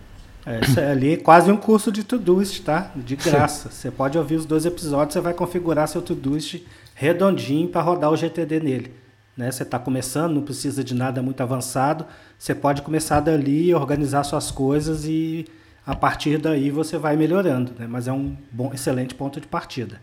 É, 0.46 0.60
isso 0.62 0.80
é 0.80 0.92
ali 0.92 1.14
é 1.14 1.18
quase 1.18 1.52
um 1.52 1.58
curso 1.58 1.92
de 1.92 2.04
Todoist, 2.04 2.64
tá? 2.64 2.92
De 2.96 3.16
graça. 3.16 3.70
Você 3.70 3.92
pode 3.92 4.18
ouvir 4.18 4.36
os 4.36 4.46
dois 4.46 4.66
episódios, 4.66 5.14
você 5.14 5.22
vai 5.22 5.34
configurar 5.34 5.88
seu 5.88 6.02
Todoist 6.02 6.66
redondinho 6.96 7.68
para 7.68 7.82
rodar 7.82 8.12
o 8.12 8.18
GTD 8.18 8.60
nele. 8.60 8.92
Né? 9.38 9.50
Você 9.52 9.64
está 9.64 9.80
começando, 9.80 10.34
não 10.34 10.42
precisa 10.42 10.84
de 10.84 10.94
nada 10.94 11.22
muito 11.22 11.42
avançado. 11.42 12.06
Você 12.38 12.54
pode 12.54 12.82
começar 12.82 13.20
dali, 13.20 13.74
organizar 13.74 14.24
suas 14.24 14.52
coisas 14.52 15.06
e 15.06 15.46
a 15.86 15.96
partir 15.96 16.38
daí 16.38 16.70
você 16.70 16.98
vai 16.98 17.16
melhorando. 17.16 17.72
Né? 17.78 17.88
Mas 17.88 18.08
é 18.08 18.14
um 18.14 18.36
bom, 18.52 18.72
excelente 18.74 19.16
ponto 19.16 19.40
de 19.40 19.48
partida. 19.48 20.02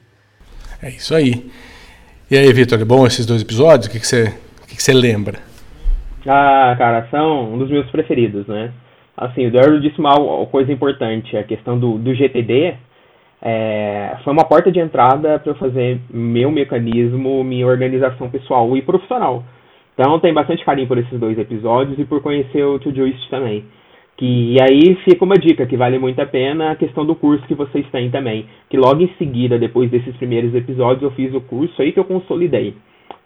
É 0.82 0.90
isso 0.90 1.14
aí. 1.14 1.50
E 2.30 2.36
aí, 2.36 2.52
Vitor, 2.52 2.80
é 2.80 2.84
bom 2.84 3.06
esses 3.06 3.26
dois 3.26 3.42
episódios? 3.42 3.86
O 3.86 3.90
que, 3.90 3.98
que, 3.98 4.06
você, 4.06 4.34
o 4.62 4.66
que, 4.66 4.76
que 4.76 4.82
você 4.82 4.92
lembra? 4.92 5.40
Ah, 6.26 6.74
cara, 6.76 7.08
são 7.10 7.54
um 7.54 7.58
dos 7.58 7.70
meus 7.70 7.90
preferidos, 7.90 8.46
né? 8.46 8.72
Assim, 9.20 9.48
o 9.48 9.50
Daryl 9.50 9.80
disse 9.80 9.98
uma 9.98 10.14
coisa 10.46 10.72
importante, 10.72 11.36
a 11.36 11.42
questão 11.42 11.76
do, 11.76 11.98
do 11.98 12.14
GTD 12.14 12.74
é, 13.42 14.16
foi 14.22 14.32
uma 14.32 14.44
porta 14.44 14.70
de 14.70 14.78
entrada 14.78 15.40
para 15.40 15.50
eu 15.50 15.56
fazer 15.56 16.00
meu 16.08 16.52
mecanismo, 16.52 17.42
minha 17.42 17.66
organização 17.66 18.30
pessoal 18.30 18.76
e 18.76 18.82
profissional. 18.82 19.42
Então 19.92 20.20
tem 20.20 20.32
bastante 20.32 20.64
carinho 20.64 20.86
por 20.86 20.98
esses 20.98 21.18
dois 21.18 21.36
episódios 21.36 21.98
e 21.98 22.04
por 22.04 22.22
conhecer 22.22 22.62
o 22.62 22.78
Todoist 22.78 23.28
também. 23.28 23.64
Que, 24.16 24.54
e 24.54 24.56
aí 24.62 24.96
fica 25.04 25.24
uma 25.24 25.34
dica 25.34 25.66
que 25.66 25.76
vale 25.76 25.98
muito 25.98 26.20
a 26.20 26.26
pena 26.26 26.70
a 26.70 26.76
questão 26.76 27.04
do 27.04 27.16
curso 27.16 27.44
que 27.48 27.54
vocês 27.56 27.84
têm 27.90 28.10
também. 28.10 28.46
Que 28.70 28.76
logo 28.76 29.02
em 29.02 29.10
seguida, 29.18 29.58
depois 29.58 29.90
desses 29.90 30.16
primeiros 30.16 30.54
episódios, 30.54 31.02
eu 31.02 31.10
fiz 31.10 31.34
o 31.34 31.40
curso 31.40 31.82
aí 31.82 31.90
que 31.90 31.98
eu 31.98 32.04
consolidei 32.04 32.74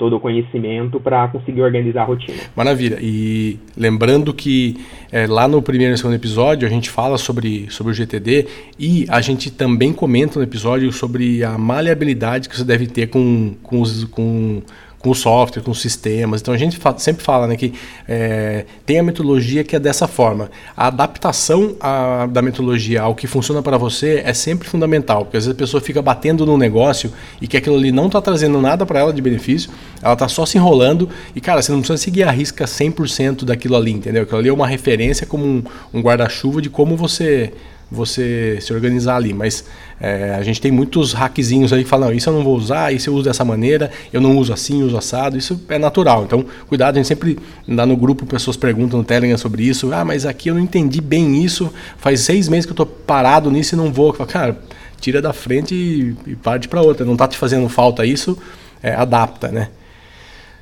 todo 0.02 0.16
o 0.16 0.20
conhecimento 0.20 0.98
para 0.98 1.28
conseguir 1.28 1.62
organizar 1.62 2.02
a 2.02 2.04
rotina. 2.06 2.36
Maravilha. 2.56 2.98
E 3.00 3.56
lembrando 3.76 4.34
que 4.34 4.76
é, 5.12 5.28
lá 5.28 5.46
no 5.46 5.62
primeiro 5.62 5.94
e 5.94 5.96
segundo 5.96 6.16
episódio 6.16 6.66
a 6.66 6.70
gente 6.70 6.90
fala 6.90 7.16
sobre, 7.16 7.70
sobre 7.70 7.92
o 7.92 7.94
GTD 7.94 8.48
e 8.76 9.06
a 9.08 9.20
gente 9.20 9.48
também 9.48 9.92
comenta 9.92 10.40
no 10.40 10.44
episódio 10.44 10.90
sobre 10.90 11.44
a 11.44 11.56
maleabilidade 11.56 12.48
que 12.48 12.56
você 12.56 12.64
deve 12.64 12.88
ter 12.88 13.10
com, 13.10 13.54
com, 13.62 13.80
os, 13.80 14.02
com 14.06 14.60
com 15.02 15.12
software, 15.12 15.62
com 15.62 15.74
sistemas. 15.74 16.40
Então 16.40 16.54
a 16.54 16.56
gente 16.56 16.76
fa 16.76 16.96
sempre 16.96 17.24
fala 17.24 17.46
né, 17.46 17.56
que 17.56 17.74
é, 18.08 18.64
tem 18.86 19.00
a 19.00 19.02
metodologia 19.02 19.64
que 19.64 19.74
é 19.74 19.78
dessa 19.78 20.06
forma. 20.06 20.50
A 20.76 20.86
adaptação 20.86 21.76
a, 21.80 22.26
da 22.26 22.40
metodologia 22.40 23.02
ao 23.02 23.14
que 23.14 23.26
funciona 23.26 23.60
para 23.60 23.76
você 23.76 24.22
é 24.24 24.32
sempre 24.32 24.68
fundamental, 24.68 25.24
porque 25.24 25.36
às 25.36 25.44
vezes 25.44 25.56
a 25.56 25.58
pessoa 25.58 25.80
fica 25.80 26.00
batendo 26.00 26.46
no 26.46 26.56
negócio 26.56 27.12
e 27.40 27.48
que 27.48 27.56
aquilo 27.56 27.76
ali 27.76 27.90
não 27.90 28.06
está 28.06 28.20
trazendo 28.22 28.60
nada 28.60 28.86
para 28.86 29.00
ela 29.00 29.12
de 29.12 29.20
benefício, 29.20 29.70
ela 30.00 30.12
está 30.12 30.28
só 30.28 30.46
se 30.46 30.56
enrolando 30.56 31.08
e, 31.34 31.40
cara, 31.40 31.60
você 31.60 31.72
não 31.72 31.80
precisa 31.80 31.96
seguir 31.96 32.22
a 32.22 32.30
risca 32.30 32.64
100% 32.64 33.44
daquilo 33.44 33.76
ali, 33.76 33.90
entendeu? 33.90 34.22
Aquilo 34.22 34.38
ali 34.38 34.48
é 34.48 34.52
uma 34.52 34.66
referência 34.66 35.26
como 35.26 35.44
um, 35.44 35.62
um 35.92 36.00
guarda-chuva 36.00 36.62
de 36.62 36.70
como 36.70 36.96
você 36.96 37.52
você 37.92 38.59
se 38.61 38.72
organizar 38.72 39.16
ali. 39.16 39.35
Mas 39.35 39.64
é, 40.00 40.35
a 40.35 40.42
gente 40.42 40.61
tem 40.61 40.72
muitos 40.72 41.12
hackzinhos 41.12 41.72
aí 41.72 41.85
que 41.85 41.88
falam, 41.88 42.12
isso 42.12 42.28
eu 42.28 42.35
não 42.35 42.42
vou 42.42 42.57
usar, 42.57 42.92
isso 42.92 43.11
eu 43.11 43.14
uso 43.14 43.24
dessa 43.24 43.44
maneira, 43.44 43.90
eu 44.12 44.20
não 44.20 44.37
uso 44.38 44.52
assim, 44.52 44.83
uso 44.83 44.96
assado, 44.96 45.37
isso 45.37 45.61
é 45.68 45.78
natural. 45.78 46.24
Então, 46.24 46.44
cuidado, 46.66 46.96
a 46.96 46.98
gente 46.98 47.07
sempre 47.07 47.38
lá 47.68 47.85
no 47.85 47.96
grupo 47.96 48.24
pessoas 48.24 48.57
perguntam 48.57 48.98
no 48.98 49.05
Telegram 49.05 49.37
sobre 49.37 49.64
isso, 49.64 49.92
ah, 49.92 50.05
mas 50.05 50.24
aqui 50.24 50.48
eu 50.48 50.55
não 50.55 50.61
entendi 50.61 51.00
bem 51.00 51.44
isso, 51.44 51.72
faz 51.98 52.20
seis 52.20 52.48
meses 52.48 52.64
que 52.64 52.70
eu 52.70 52.74
estou 52.74 52.87
parado 52.87 53.50
nisso 53.50 53.74
e 53.74 53.78
não 53.78 53.92
vou. 53.92 54.12
Falo, 54.12 54.28
Cara, 54.28 54.59
tira 55.00 55.20
da 55.20 55.33
frente 55.33 55.74
e, 55.74 56.16
e 56.26 56.37
parte 56.37 56.68
para 56.68 56.81
outra, 56.81 57.05
não 57.05 57.12
está 57.12 57.28
te 57.28 57.37
fazendo 57.37 57.68
falta 57.68 58.07
isso, 58.07 58.38
é, 58.83 58.94
adapta, 58.94 59.48
né? 59.48 59.68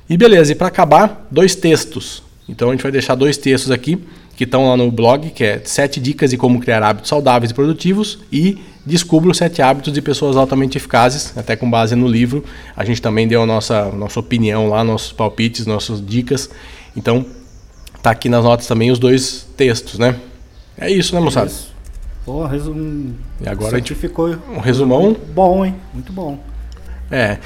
E 0.09 0.17
beleza, 0.17 0.51
e 0.51 0.55
para 0.55 0.67
acabar, 0.67 1.25
dois 1.31 1.55
textos. 1.55 2.21
Então 2.49 2.69
a 2.69 2.71
gente 2.73 2.83
vai 2.83 2.91
deixar 2.91 3.15
dois 3.15 3.37
textos 3.37 3.71
aqui 3.71 4.03
que 4.41 4.45
estão 4.45 4.67
lá 4.67 4.75
no 4.75 4.89
blog, 4.89 5.29
que 5.29 5.43
é 5.43 5.61
sete 5.63 5.99
dicas 5.99 6.31
de 6.31 6.35
como 6.35 6.59
criar 6.59 6.81
hábitos 6.81 7.09
saudáveis 7.09 7.51
e 7.51 7.53
produtivos 7.53 8.17
e 8.31 8.57
descubra 8.83 9.29
os 9.29 9.37
sete 9.37 9.61
hábitos 9.61 9.93
de 9.93 10.01
pessoas 10.01 10.35
altamente 10.35 10.79
eficazes, 10.79 11.37
até 11.37 11.55
com 11.55 11.69
base 11.69 11.95
no 11.95 12.07
livro. 12.07 12.43
A 12.75 12.83
gente 12.83 12.99
também 12.99 13.27
deu 13.27 13.43
a 13.43 13.45
nossa, 13.45 13.91
nossa 13.91 14.19
opinião 14.19 14.67
lá, 14.67 14.83
nossos 14.83 15.11
palpites, 15.11 15.67
nossas 15.67 16.03
dicas. 16.03 16.49
Então 16.97 17.23
tá 18.01 18.09
aqui 18.09 18.29
nas 18.29 18.43
notas 18.43 18.65
também 18.65 18.89
os 18.89 18.97
dois 18.97 19.47
textos, 19.55 19.99
né? 19.99 20.15
É 20.75 20.89
isso, 20.89 21.13
né, 21.13 21.21
moçada? 21.21 21.45
Isso. 21.45 21.71
Pô, 22.25 22.43
resumo. 22.47 23.13
E 23.39 23.47
agora 23.47 23.75
a 23.75 23.77
gente 23.77 23.93
ficou 23.93 24.27
um 24.49 24.59
resumão 24.59 25.15
bom, 25.35 25.63
hein? 25.63 25.75
Muito 25.93 26.11
bom. 26.11 26.39
É. 27.11 27.37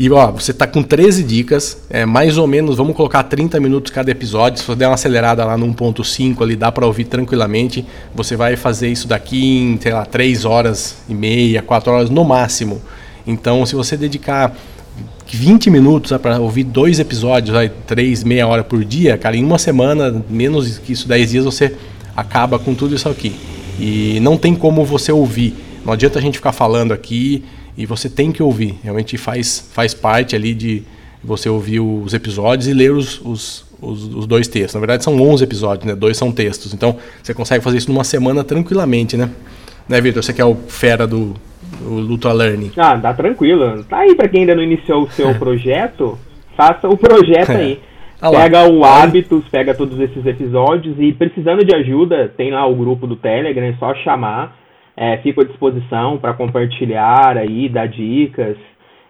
E 0.00 0.10
ó, 0.10 0.32
você 0.32 0.54
tá 0.54 0.66
com 0.66 0.82
13 0.82 1.22
dicas, 1.22 1.76
é 1.90 2.06
mais 2.06 2.38
ou 2.38 2.46
menos, 2.46 2.78
vamos 2.78 2.96
colocar 2.96 3.22
30 3.22 3.60
minutos 3.60 3.92
cada 3.92 4.10
episódio. 4.10 4.58
Se 4.58 4.64
você 4.64 4.74
der 4.74 4.86
uma 4.86 4.94
acelerada 4.94 5.44
lá 5.44 5.58
no 5.58 5.66
1.5 5.74 6.40
ali, 6.40 6.56
dá 6.56 6.72
para 6.72 6.86
ouvir 6.86 7.04
tranquilamente. 7.04 7.84
Você 8.14 8.34
vai 8.34 8.56
fazer 8.56 8.88
isso 8.88 9.06
daqui 9.06 9.58
em, 9.58 9.78
sei 9.78 9.92
lá, 9.92 10.06
3 10.06 10.46
horas 10.46 10.96
e 11.06 11.12
meia, 11.12 11.60
4 11.60 11.92
horas 11.92 12.08
no 12.08 12.24
máximo. 12.24 12.80
Então, 13.26 13.66
se 13.66 13.74
você 13.74 13.94
dedicar 13.94 14.56
20 15.26 15.68
minutos 15.68 16.16
para 16.16 16.40
ouvir 16.40 16.64
dois 16.64 16.98
episódios, 16.98 17.54
aí, 17.54 17.68
3, 17.86 18.24
meia 18.24 18.48
hora 18.48 18.64
por 18.64 18.82
dia, 18.82 19.18
cara, 19.18 19.36
em 19.36 19.44
uma 19.44 19.58
semana, 19.58 20.24
menos 20.30 20.78
que 20.78 20.94
isso, 20.94 21.06
10 21.06 21.30
dias, 21.30 21.44
você 21.44 21.76
acaba 22.16 22.58
com 22.58 22.74
tudo 22.74 22.94
isso 22.94 23.06
aqui. 23.06 23.36
E 23.78 24.18
não 24.20 24.38
tem 24.38 24.54
como 24.54 24.82
você 24.82 25.12
ouvir. 25.12 25.54
Não 25.84 25.92
adianta 25.92 26.18
a 26.18 26.22
gente 26.22 26.38
ficar 26.38 26.52
falando 26.52 26.92
aqui 26.92 27.44
e 27.80 27.86
você 27.86 28.10
tem 28.10 28.30
que 28.30 28.42
ouvir. 28.42 28.78
Realmente 28.84 29.16
faz, 29.16 29.70
faz 29.72 29.94
parte 29.94 30.36
ali 30.36 30.52
de 30.52 30.82
você 31.24 31.48
ouvir 31.48 31.80
os 31.80 32.12
episódios 32.12 32.68
e 32.68 32.74
ler 32.74 32.92
os, 32.92 33.18
os, 33.24 33.66
os, 33.80 34.14
os 34.14 34.26
dois 34.26 34.46
textos. 34.48 34.74
Na 34.74 34.80
verdade 34.80 35.02
são 35.02 35.18
11 35.18 35.42
episódios, 35.42 35.86
né? 35.86 35.94
Dois 35.94 36.18
são 36.18 36.30
textos. 36.30 36.74
Então 36.74 36.98
você 37.22 37.32
consegue 37.32 37.64
fazer 37.64 37.78
isso 37.78 37.90
numa 37.90 38.04
semana 38.04 38.44
tranquilamente, 38.44 39.16
né? 39.16 39.30
Né, 39.88 39.98
Vitor? 39.98 40.22
Você 40.22 40.34
que 40.34 40.42
é 40.42 40.44
o 40.44 40.54
fera 40.54 41.06
do, 41.06 41.34
do 41.80 41.88
Lutra 41.88 42.34
Learning. 42.34 42.70
Ah, 42.76 42.96
dá 42.96 43.14
tranquilo. 43.14 43.82
Tá 43.84 44.00
aí 44.00 44.14
para 44.14 44.28
quem 44.28 44.40
ainda 44.40 44.54
não 44.54 44.62
iniciou 44.62 45.04
o 45.04 45.10
seu 45.10 45.34
projeto, 45.40 46.18
faça 46.54 46.86
o 46.86 46.98
projeto 46.98 47.52
aí. 47.52 47.80
Ah 48.22 48.30
pega 48.30 48.68
o 48.68 48.84
hábitos, 48.84 49.48
pega 49.50 49.74
todos 49.74 49.98
esses 49.98 50.26
episódios 50.26 50.94
e 50.98 51.10
precisando 51.10 51.64
de 51.64 51.74
ajuda, 51.74 52.30
tem 52.36 52.50
lá 52.50 52.66
o 52.66 52.74
grupo 52.74 53.06
do 53.06 53.16
Telegram, 53.16 53.64
é 53.64 53.72
só 53.78 53.94
chamar 53.94 54.59
é, 55.00 55.16
fico 55.16 55.40
à 55.40 55.44
disposição 55.44 56.18
para 56.18 56.34
compartilhar 56.34 57.38
aí, 57.38 57.70
dar 57.70 57.88
dicas, 57.88 58.58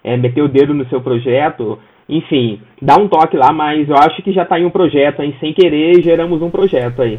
é, 0.05 0.17
meter 0.17 0.41
o 0.41 0.49
dedo 0.49 0.73
no 0.73 0.89
seu 0.89 1.01
projeto. 1.01 1.81
Enfim, 2.09 2.61
dá 2.81 2.97
um 2.97 3.09
toque 3.09 3.37
lá, 3.37 3.53
mas 3.53 3.89
eu 3.89 3.97
acho 3.97 4.23
que 4.23 4.33
já 4.33 4.45
está 4.45 4.59
em 4.59 4.65
um 4.65 4.71
projeto, 4.71 5.21
aí, 5.21 5.35
sem 5.41 5.53
querer 5.53 6.01
geramos 6.01 6.41
um 6.43 6.49
projeto 6.49 7.03
aí. 7.03 7.19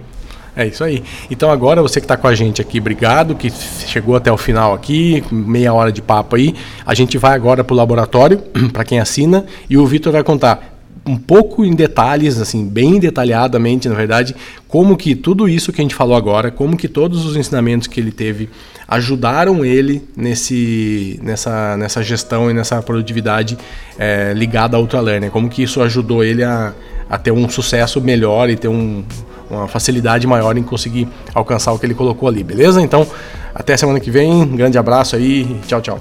É 0.56 0.66
isso 0.66 0.86
aí. 0.86 1.04
Então 1.30 1.52
agora 1.52 1.82
você 1.82 2.00
que 2.00 2.06
está 2.06 2.16
com 2.16 2.28
a 2.28 2.34
gente 2.34 2.62
aqui, 2.62 2.80
obrigado, 2.80 3.36
que 3.36 3.50
chegou 3.50 4.16
até 4.16 4.32
o 4.32 4.38
final 4.38 4.74
aqui, 4.74 5.22
meia 5.30 5.74
hora 5.74 5.92
de 5.92 6.02
papo 6.02 6.38
aí. 6.38 6.54
A 6.86 6.94
gente 6.94 7.18
vai 7.18 7.34
agora 7.34 7.66
para 7.66 7.74
o 7.74 7.78
laboratório, 7.78 8.40
para 8.72 8.86
quem 8.86 9.02
assina, 9.02 9.46
e 9.70 9.78
o 9.78 9.86
Vitor 9.86 10.14
vai 10.14 10.24
contar 10.24 10.81
um 11.06 11.18
pouco 11.18 11.66
em 11.66 11.74
detalhes, 11.74 12.40
assim, 12.40 12.68
bem 12.68 13.00
detalhadamente, 13.00 13.90
na 13.90 13.96
verdade, 13.96 14.36
como 14.68 14.96
que 14.96 15.16
tudo 15.16 15.50
isso 15.50 15.72
que 15.72 15.82
a 15.82 15.84
gente 15.84 15.96
falou 15.96 16.16
agora, 16.16 16.52
como 16.52 16.78
que 16.78 16.88
todos 16.88 17.26
os 17.26 17.36
ensinamentos 17.36 17.88
que 17.88 18.00
ele 18.00 18.12
teve 18.12 18.50
ajudaram 18.88 19.66
ele 19.66 20.08
nesse, 20.16 21.20
nessa, 21.24 21.76
nessa 21.78 22.04
gestão 22.04 22.52
e 22.52 22.54
nessa 22.54 22.82
produtividade 22.82 23.58
é, 23.98 24.34
ligada 24.36 24.78
ao 24.78 24.84
Ultralearner, 24.84 25.32
como 25.32 25.50
que 25.50 25.64
isso 25.64 25.82
ajudou 25.82 26.24
ele 26.24 26.44
a, 26.44 26.74
a 27.10 27.18
ter 27.18 27.32
um 27.32 27.50
sucesso 27.50 28.00
melhor 28.00 28.50
e 28.50 28.56
ter 28.56 28.68
um, 28.68 29.04
uma 29.50 29.68
facilidade 29.68 30.28
maior 30.28 30.58
em 30.58 30.64
conseguir 30.64 31.08
alcançar 31.34 31.72
o 31.72 31.80
que 31.80 31.86
ele 31.86 31.96
colocou 31.96 32.30
ali, 32.30 32.44
beleza? 32.44 32.82
Então, 32.82 33.08
até 33.56 33.76
semana 33.76 34.00
que 34.00 34.12
vem, 34.12 34.32
um 34.32 34.56
grande 34.56 34.78
abraço 34.78 35.16
aí, 35.16 35.60
tchau, 35.68 35.82
tchau. 35.82 36.00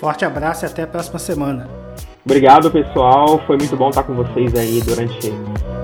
Forte 0.00 0.24
abraço 0.24 0.64
e 0.64 0.66
até 0.66 0.82
a 0.82 0.86
próxima 0.86 1.18
semana. 1.18 1.85
Obrigado, 2.26 2.72
pessoal. 2.72 3.40
Foi 3.46 3.56
muito 3.56 3.76
bom 3.76 3.88
estar 3.88 4.02
com 4.02 4.12
vocês 4.14 4.52
aí 4.56 4.82
durante 4.84 5.32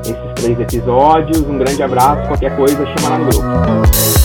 esses 0.03 0.35
três 0.35 0.59
episódios. 0.59 1.39
Um 1.39 1.57
grande 1.57 1.81
abraço. 1.81 2.27
Qualquer 2.27 2.57
coisa, 2.57 2.85
chama 2.85 3.11
lá 3.11 3.19
no 3.19 3.25
grupo. 3.27 4.22